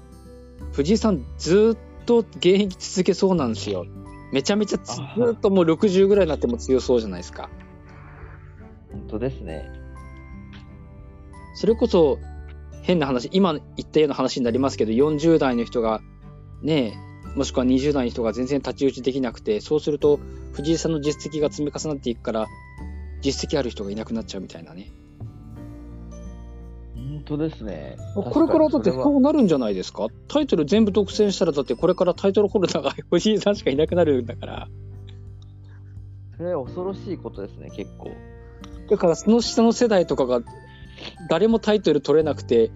[0.72, 3.86] 藤井さんずーっと現役続けそうなんですよ。
[4.32, 5.02] めちゃめちゃつず
[5.34, 7.50] っともう60ぐらいになっても強そうじゃないですか。
[8.92, 9.70] 本当ですね。
[11.56, 12.18] それこそ
[12.84, 16.02] 変な話、今言ったような話になりますけど、40代の人が
[16.62, 16.94] ね、
[17.36, 20.20] もしくは20代の人が全然太刀打ちできなくて、そうすると
[20.54, 22.48] 藤井さんの実績が積み重なっていくから、
[23.22, 24.92] 実績ある人がいなくなっちゃうみたいなね。
[27.28, 27.98] 本当ですね。
[28.16, 30.08] これからだって確かにそれはそうなるんじゃないですか？
[30.28, 34.68] タイトル全部独占したらだってこれからタイトルホルダーが藤井さんしかいなくなるんだから。
[36.38, 38.12] それは恐ろしいことですね、結構。
[38.90, 40.42] だからその下の世代とかが
[41.30, 42.72] 誰もタイトル取れなくて、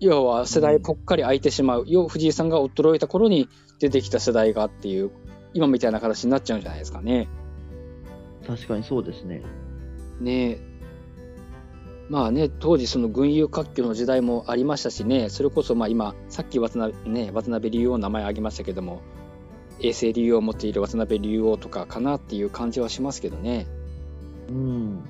[0.00, 1.84] 要は世代ぽっかり空いてしまう。
[1.86, 5.10] 要は藤井さんが衰えた頃に出てきた世代がっていう、
[5.54, 7.28] 今みたいな形になっちゃうんじゃないですかね。
[8.46, 9.42] 確かにそうですね。
[10.20, 10.71] ねえ。
[12.08, 19.00] まあね、当時その群雄割拠の時代もありましたしね、それこそまあ今、さっき渡辺,、ね、渡辺竜王の名前挙げましたけども、
[19.80, 23.66] 永世竜王を持っている渡辺竜王とかかなっていう感じはしますけどね。
[24.48, 25.04] うん。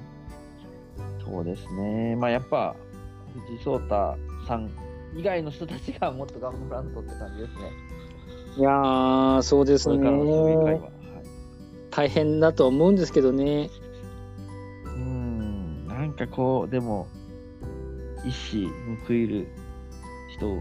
[1.25, 2.17] そうですね。
[2.17, 2.77] まあやっぱ、
[3.49, 4.17] 藤井聡太
[4.47, 4.71] さん
[5.17, 7.71] 以外の人たちがもっと頑張らんとって感じですね。
[8.59, 10.63] いやー、そうですねは。。
[10.65, 11.03] はい
[11.93, 13.71] 大変だと思うんですけどね。
[16.15, 17.07] かこう、でも、
[18.25, 18.69] 一矢
[19.07, 19.49] 報いる
[20.37, 20.57] 人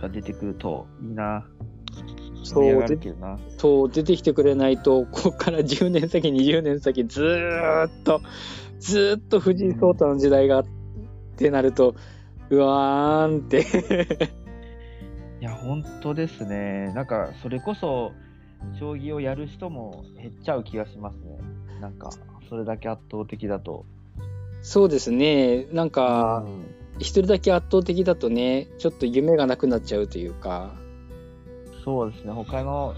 [0.00, 1.46] が出てくるといいな。
[2.44, 3.38] そう、盛り上がるでけどな。
[3.58, 8.20] そう出てきてくれないと、ここから10年先、20年先、ずーっと、
[8.78, 10.64] ずーっと藤井聡太の時代がっ
[11.36, 11.94] てなると、
[12.50, 13.64] うわーんって。
[15.40, 16.92] いや、本当ですね。
[16.94, 18.12] なんか、それこそ、
[18.78, 21.38] 将棋をやる人も減っちゃう気がしますね。
[21.80, 22.10] なんか、
[22.48, 23.86] それだけ圧倒的だと。
[24.62, 25.66] そうですね。
[25.72, 30.74] なんかう、ん一人だけ圧倒的だとね、ちょっと夢がなくなっちゃうというか、
[31.84, 32.94] そうですね、他の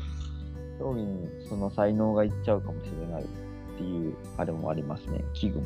[0.78, 3.26] 競技にその才能がいっちゃうかもしれないっ
[3.78, 5.62] ていう、あれもありますね、危惧も。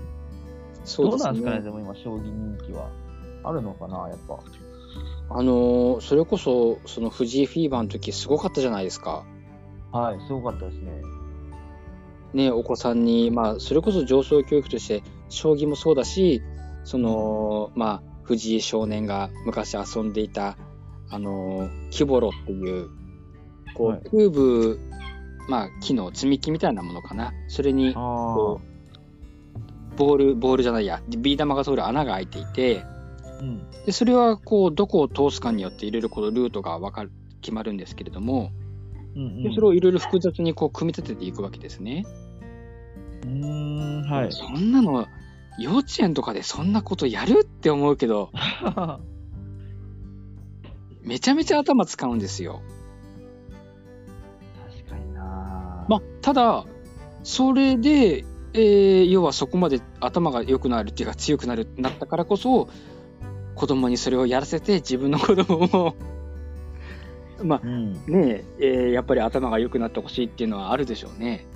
[0.85, 1.63] そうですどうなんですかね、ね。
[1.65, 2.91] でも今、将棋人気は。
[3.45, 4.39] あるのかな、やっぱ。
[5.31, 9.25] あのーそれこそ、その藤井フィーバーの時すごかったじゃないですか。
[9.93, 11.03] はい、すごかったですね。
[12.35, 16.43] ね、お子さんに、まあ、それこそ上層教育として、将棋もそうだし、
[16.85, 20.57] その、まあ、藤井少年が昔遊んでいた、
[21.11, 22.89] あのー、キボロっていう、
[23.75, 24.81] こう、はいキューブ、
[25.49, 27.33] まあ、木の積み木みたいなものかな。
[27.49, 32.85] それに、あこう、ボール、ボールじゃないや、ビー玉が通る穴が開いていて、
[33.41, 33.71] うん。
[33.87, 38.51] でそれはこうどこを通すかによっていろいろこのルートがわかる決まるんですけれども、
[39.15, 39.43] うん、うん。
[39.43, 42.05] でそれをいろいろ複雑にこう組み立てていくわけですね。
[43.23, 44.33] うーん、はい。
[44.33, 45.07] そんなの
[45.59, 48.31] 幼稚園とかでそんなことやるって思うけど
[51.03, 52.63] めちゃめちゃ頭使うんですよ。
[54.71, 56.65] 確かになまあただ
[57.25, 62.69] それで、えー要はそこまで頭が良くなるっていうか強くなるなったからこそ
[63.55, 65.97] 子供にそれをやらせて自分の子供も
[67.43, 67.93] まあうん。
[67.95, 71.47] ねええーやっぱり頭が良くなってほしいっていうのはあるでしょうね。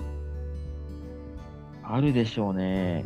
[1.84, 3.04] あるでしょうね。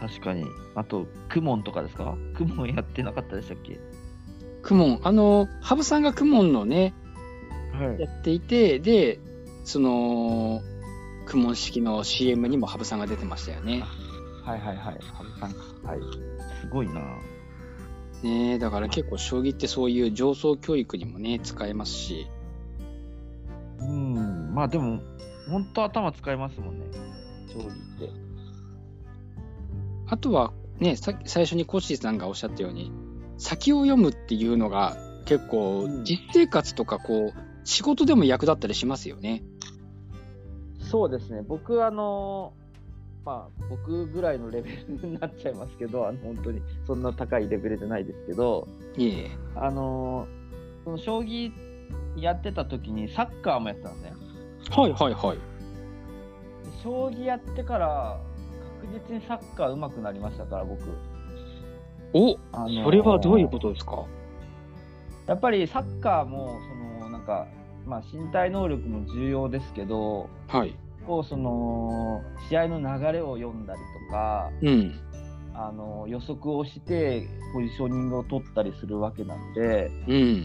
[0.00, 0.44] 確かに。
[0.74, 2.16] あと、クモンとかですか？
[2.34, 3.78] クモンやってなかったでしたっけ？
[4.62, 6.94] クモン、あの、羽生さんがクモンのね、
[7.72, 8.00] はい。
[8.00, 9.20] やっていて、で、
[9.64, 10.60] その、
[11.26, 13.84] クモン式の CM にも羽生さんが出てましたよね。
[14.44, 14.98] はいはいはい。
[15.12, 15.86] 羽生さん。
[15.86, 16.00] はい。
[16.60, 17.00] すごいな
[18.22, 22.26] ねえだから結構将棋ってそういう上層教育にもね、使えますし、
[23.78, 24.54] うん。
[24.54, 25.00] まあでも、
[25.48, 26.86] 本当頭使いますもんね。
[27.62, 28.10] 将棋って。
[30.08, 32.92] あとはね、さ最初にコッシーさんがおっしゃったように、
[33.38, 39.42] 先を読むっていうのが結構うん実生活とかこう、仕事でも役立ったりしますよね。
[40.90, 41.42] そうですね。
[41.42, 42.52] 僕、あの、
[43.24, 49.30] まあ、僕ぐらいのレベルになっちゃいますけど、あの本当にそんな高いレベルじゃないですけど、いえ。
[49.56, 50.28] あの、
[50.84, 51.50] その将棋
[52.16, 54.16] やってた時にサッカーもやってたんですね。
[54.70, 55.38] はいはいはい。
[56.76, 58.20] で将棋やってから
[58.80, 60.82] 確実にサッカー上手くなりましたから、僕。
[62.12, 64.04] おあのーそれはどういうことですか？
[65.26, 66.58] やっぱりサッカーも、
[67.00, 67.46] その、なんか、
[67.84, 70.74] まあ、身体能力も重要ですけど、はい。
[71.06, 75.00] こう、その、試合の流れを読んだりとか、うん。
[75.58, 80.44] あの予測をしてポジショニングを取ったりするわけなのでうん。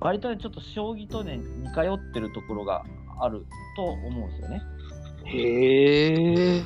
[0.00, 2.86] 割とねちょっと将棋とね似通ってるところが
[3.20, 3.44] ある
[3.76, 4.62] と思うんですよね。
[5.24, 6.62] へえ。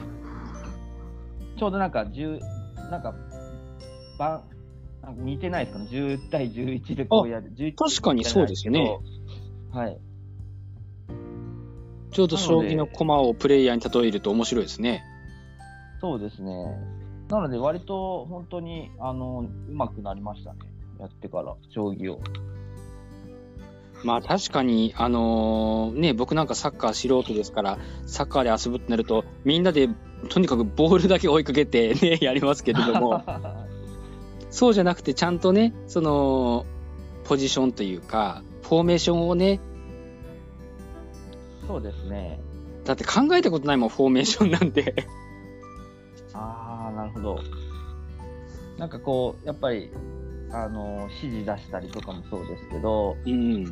[1.58, 2.40] ちょうどなんか10
[2.90, 3.14] なんか
[4.18, 4.42] ば
[5.02, 8.98] なんか似てないですかね？10対11でこうやる11確かにそうですね。
[9.72, 9.98] はい
[12.10, 15.04] ちょうど将棋の駒をプレイヤーに例えると面白いですね。
[16.00, 16.52] そうですね。
[17.28, 20.60] なので割と本当にあの上手くなりましたね
[20.98, 22.20] やってから将棋を。
[24.04, 29.88] まあ確かに、あのーね、僕なんかサッカー素人ですから、サッカーで遊ぶってなると、みんなで
[30.28, 33.22] とにかくボールだけ追いかけて ね、やりますけれども、
[34.50, 36.66] そうじゃなくてちゃんとね、その、
[37.24, 39.60] ポジションというか、フォーメーションをね、
[41.66, 42.40] そうですね。
[42.84, 45.06] だって考えたことないもん、フォーメーションなんて。
[46.32, 47.38] ああ、なるほど。
[48.78, 49.90] なんかこう、やっぱり、
[50.52, 53.64] あの、指示出したりとかもそうですけど、うん。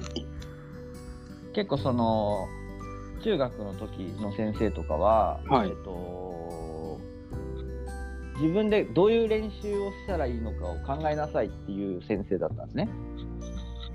[1.55, 2.47] 結構その、
[3.23, 7.01] 中学の時の先生とかは、はいえっと、
[8.41, 12.89] 自分でどういう練習をしたらいいのかを考えなさいっていう先生だったんですね。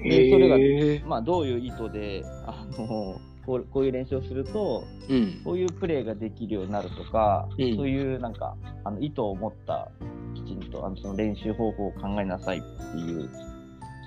[0.03, 1.07] でそれが。
[1.07, 5.41] まあ、どういう意図で、あの、こうこういう練習をすると、うん。
[5.43, 9.89] こういうプレーができるようになるとか、うんそういうなんかあの意図を持った
[10.35, 13.29] きちんとあのその練習方法を考えなさいっていう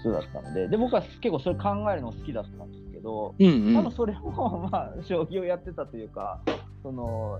[0.01, 3.77] 人だったのでで僕は結構それ考えるの好きだったんですけど、うんうん。
[3.77, 6.41] 多分それも、まあ、将棋をやってたというか
[6.83, 7.39] その、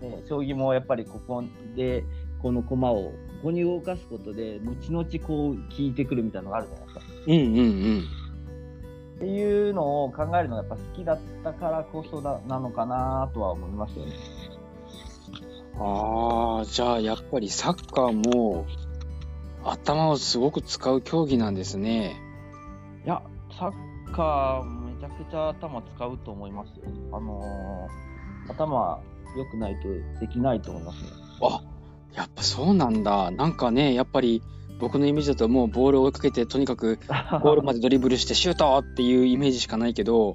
[0.00, 1.42] ね、将棋もやっぱりここ
[1.76, 2.04] で
[2.42, 3.12] この駒をこ
[3.44, 7.12] こに動かすことで後々こう効いてくるみたいなのがあるじゃないですか。
[7.26, 7.60] うんうんう
[7.98, 8.19] ん。
[9.20, 14.12] っていうのを考えるのがやっぱ好きだったからこそだなのかなとは思いますよね。
[15.78, 18.64] ああ、じゃあやっぱりサッカーも
[19.62, 22.16] 頭をすごく使う競技なんですね。
[23.04, 23.20] いや、
[23.58, 26.84] サッカーめちゃくちゃ頭使うと思いますよ。
[27.12, 28.10] あのー
[28.50, 29.00] 頭
[29.36, 31.10] 良くないとできないと思いますね。
[31.42, 31.62] あ
[32.14, 33.30] やっぱそうなんだ。
[33.30, 34.42] なんかね、やっぱり
[34.80, 36.98] 僕のイメージだともうボールを追いかけて、とにかく
[37.42, 40.34] ゴールまでドリブルしてシュートっていうイメージしかないけど、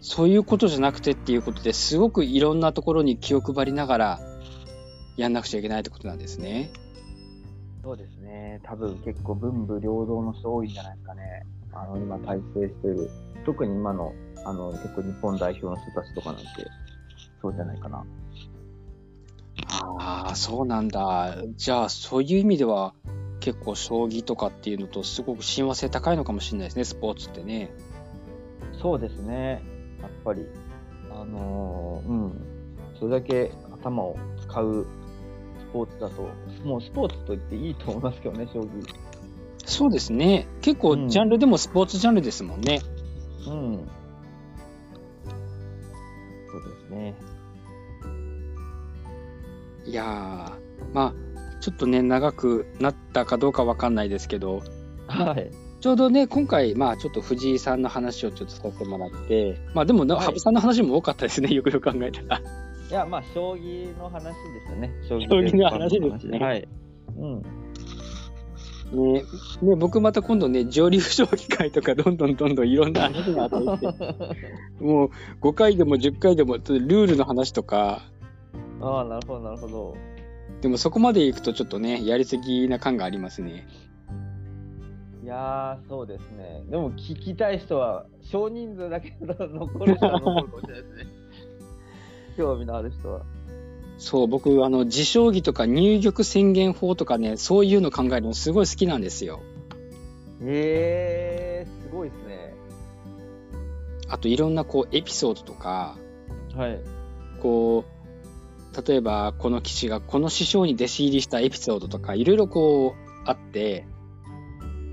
[0.00, 4.20] そういうことじゃなくてっていうことですごくいろんなところに気を配りながら
[5.16, 6.70] やんなくちゃいけないってことなんですね。
[7.82, 8.60] そうですね。
[8.64, 11.46] 多分結構文武両道の人多いんじゃないですかね。
[11.72, 13.10] あの、今体制してる。
[13.44, 14.12] 特に今の、
[14.44, 16.46] あの、結構日本代表の人たちとかなんて、
[17.40, 18.04] そうじゃないかな。
[19.98, 21.36] ああ、そうなんだ。
[21.56, 22.94] じゃあ、そういう意味では、
[23.40, 27.70] 結構将棋とかっていうのとすごく親和性高いのかもしれないですね、スポーツってね。
[28.80, 29.62] そうですね。
[30.00, 30.42] やっぱり、
[31.10, 32.46] あのーうん。
[32.98, 34.86] それだけ頭を使う
[35.60, 36.22] スポーツだと、
[36.64, 38.66] もうスポーツと言っていいと思いますけどね、将棋。
[39.64, 40.46] そうですね。
[40.60, 42.80] 結構、うんジャンルでもスポーツジャンルですもんね。
[43.46, 43.88] うん。
[46.50, 47.14] そうですね。
[49.86, 54.62] いやー、まあ、ちょっとね、長くなったかどうかわかんないですけど、
[55.06, 55.50] はい。
[55.80, 62.40] ちょうどね、今回、まあ、ちょっと藤井さんの話をちょっとさせてもらって、まあ、でもな、はい羽生さんの話も多かったですね、よくよく考えたら。
[62.90, 64.32] いや、まあ、将棋の話で
[64.66, 64.92] すよね。
[65.08, 66.68] 将将棋の話ですねはい。
[67.18, 67.42] うん。
[68.92, 69.24] ね、
[69.62, 73.56] ね、僕また今度ね、上流将棋会とか、どんどんどんどんいろんな話があって、
[74.84, 75.10] もう
[75.40, 78.02] 5回でも10回でも、ルールの話とか、
[78.80, 79.96] ああ、なるほど、なるほど。
[80.60, 83.66] でもそこまで行くとちょっとね、やりすぎな感がありますね。
[85.22, 86.62] いやー、そうですね。
[86.70, 91.06] でも、聞きたい人は、少人数だけど残る人は残るかもしれないですね。
[92.38, 93.22] 興味のある人は。
[93.98, 99.40] そう、僕、あの、自将棋とか入玉宣言法とかね、そういうの考えるのすごい好きなんですよ。
[100.42, 102.54] えー、すごいですね。
[104.08, 105.98] あと、いろんなこう、エピソードとか、
[106.54, 106.78] はい。
[107.40, 107.95] こう、
[108.86, 113.86] 例えば、この棋士がこの師匠に弟子入りしたエピソードとか、いろいろこう、あって、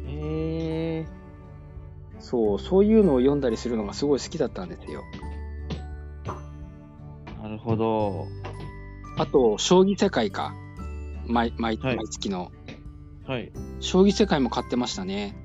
[0.07, 1.05] え
[2.19, 5.03] そう、そういうのを読んだりするのがすごい好きだったんですよ。
[6.25, 8.27] ー、なるほど。
[9.17, 10.53] あと、将棋世界か。
[11.25, 12.51] 毎、毎、はい毎月の。
[13.27, 13.51] はい。
[13.79, 15.35] 将棋世界も買ってましたね。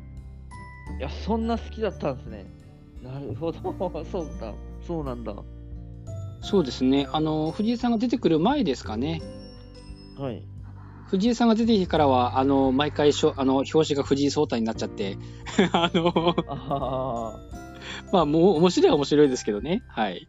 [0.98, 2.46] いや、そんな好きだったんですね。
[3.02, 3.60] なるほど。
[4.10, 4.54] そうだ。
[4.86, 5.34] そうなんだ。
[6.40, 7.08] そうですね。
[7.12, 9.22] あの、藤井さんが出てくる前ですかね。
[10.18, 10.42] はい。
[11.06, 15.16] 藤井さんが出てきてからは、あの、毎回しょ、あの、表紙が藤井聡太になっちゃって、
[15.72, 17.40] あの、あ
[18.12, 19.82] まあ、もう、面白いは面白いですけどね。
[19.88, 20.28] はい。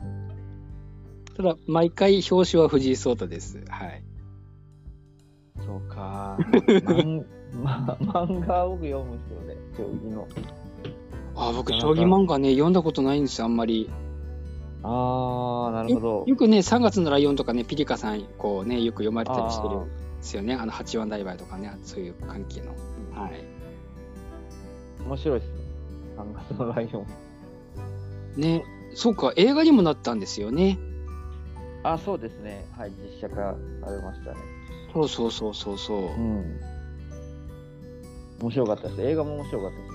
[1.36, 3.64] ただ、毎回表紙は藤井聡太です。
[3.68, 4.04] はい。
[5.58, 6.38] あ、そうか。
[6.42, 10.28] 漫ま、漫画を僕読むんでね、将棋の。
[11.36, 13.90] あ、僕、将棋漫画ね、読んだことないんですよ、あんまり。
[14.84, 16.24] ああ、なるほど。
[16.26, 20.54] よくね、3月のライオンとかね、ピリカさん、こうね、よく読まれたりしてるあんですよね。
[20.54, 22.72] あの、八番大梅とかね、そういう関係の。
[23.20, 23.44] はい。
[25.06, 25.56] 面白いですね。
[26.18, 27.06] 3月のライオン。
[28.42, 28.64] ね、
[28.94, 30.80] そうか、映画にもなったんですよね。
[31.84, 32.66] あ、そうですね。
[32.78, 34.38] はい、実写化されましたね。
[34.94, 36.00] そうそうそうそうそう。
[36.00, 36.60] うん。
[38.42, 39.02] 面白かったです。
[39.02, 39.90] 映画も面白かったです。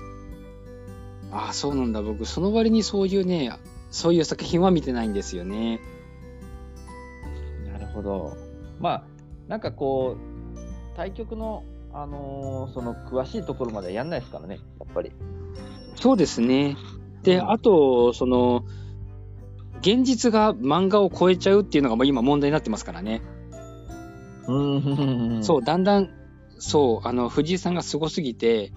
[1.31, 2.01] ああ、そうなんだ。
[2.01, 3.51] 僕、その割にそういうね、
[3.95, 5.79] そういう作品は見てないんですよね。
[7.71, 8.35] なるほど。
[8.77, 9.03] まあ、
[9.47, 11.63] なんかこう、対局の、
[11.93, 15.13] あのーその詳しいところまではやんないですからね、やっぱり。
[15.95, 16.75] そうですね。
[17.23, 18.65] で、うんあと、その、
[19.79, 23.21] 現実が漫画を超えちゃうっていうのがもう今問題になってますからね。
[24.45, 25.39] うん。
[25.41, 26.09] そう、だんだん、
[26.59, 28.73] そう、あの、藤井さんがすごすぎて、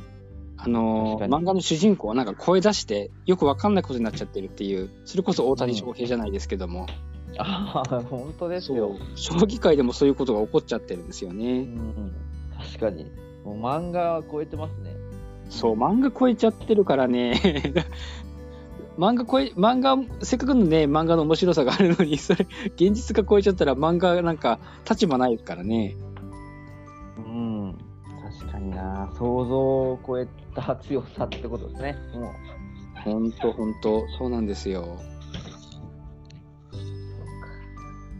[0.61, 6.87] あの漫画の主人公はなんか声出して、よくわかんないことになっちゃってるっていう、それこそ大谷翔平じゃないですけども、
[7.37, 11.61] ああ、本当ですそよう。、将棋界でもそういうことが起こっちゃってるんですようね。
[11.63, 12.13] ん。
[12.59, 13.05] 確かに。
[13.45, 14.97] もう漫画は超えてますね。
[15.49, 17.41] そう、漫画超えちゃってるからね。
[18.99, 24.59] 漫画超え、漫画、せっかくのね、漫画の面白さがあるのに、それ、現実が超えちゃったら漫画なんか
[24.89, 25.95] 立場ないからね。
[28.59, 29.11] にな。
[29.19, 31.97] 想像を超えた強さってことですね。
[32.15, 32.33] もう。
[33.03, 34.99] ほんとほんと、そうなんですよ。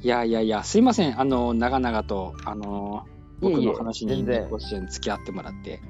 [0.01, 1.21] いやいやいや、すいません。
[1.21, 3.05] あの、長々と、あの、
[3.41, 5.81] 僕の話にご支援付き合ってもらって。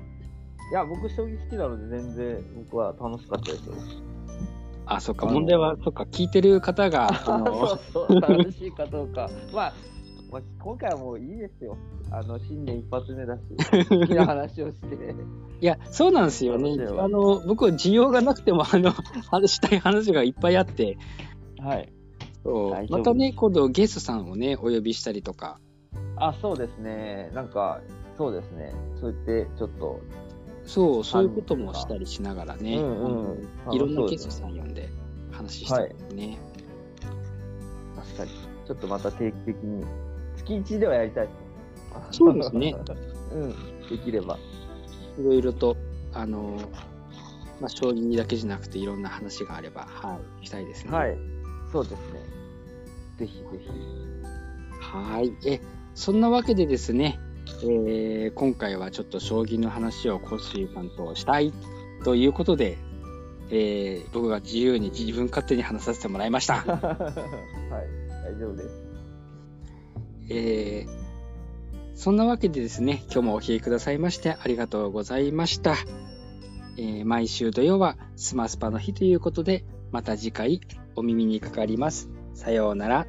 [0.70, 3.74] いや、僕、将棋好きなので、全然僕は楽しかったですよ。
[4.86, 9.28] あ、そっか、問題は、そっか、聞いてる方が、あ そのう、そう、楽しいかどうか。
[9.52, 9.72] まあ、
[10.30, 11.76] まあ、今回はもういいですよ。
[12.10, 13.42] あの、新年一発目だし、
[13.88, 15.14] 好きな話をして。
[15.60, 18.92] いや、そうなんですよねあの、僕は需要がなくても、あの、
[19.30, 20.98] 話したい話がいっぱいあって、
[21.58, 21.92] はい。
[22.44, 25.60] そうまたね、今度ゲストさんをね、お呼びしたりとか、
[26.16, 27.30] あ、そうですね。
[27.34, 27.80] なんか、
[28.16, 28.72] そうですね。
[29.00, 30.00] そう言って、ちょっと、
[30.64, 34.88] そう、そういうこともしたりしながらね、うんうんいろんなゲストさん呼んで
[35.30, 36.38] 話したりね。
[37.96, 38.30] 確かに。
[38.66, 39.84] ちょっとまた定期的に、
[40.48, 41.28] 月1ではやりたい。
[42.10, 42.74] そうですね。
[43.32, 43.50] うん、
[43.88, 44.38] できれば。
[45.18, 45.76] いろいろと、
[46.12, 46.58] あの、
[47.60, 50.92] まあ、将棋だけじゃなくていろんな話があれば、はい、したいですね。
[50.92, 51.18] はい。
[51.72, 52.20] そうですね。
[53.18, 53.68] ぜひぜひ。
[54.80, 55.32] はい。
[55.46, 55.60] え、
[55.94, 57.18] そんなわけでですね、
[57.62, 61.52] えー今回はちょっと将棋の話をコスユさんとしたい
[62.04, 62.78] ということで、
[63.50, 66.62] えー僕が自由に自分勝手に話させてもらいました。
[66.62, 66.78] はい。
[68.24, 68.87] 大丈夫です。
[70.28, 71.08] えー
[71.94, 75.74] そんなわけでですね、今日もお聞きくださいましてありがとうございました。
[76.76, 80.60] えー毎週土曜はスマスパの日ということで、また次回
[80.94, 82.08] お耳にかかります。
[82.34, 83.06] さようなら。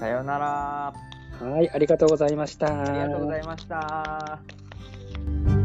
[0.00, 0.94] さようなら。
[1.40, 2.66] はい、ありがとうございました。
[2.66, 5.59] ありがとうございました。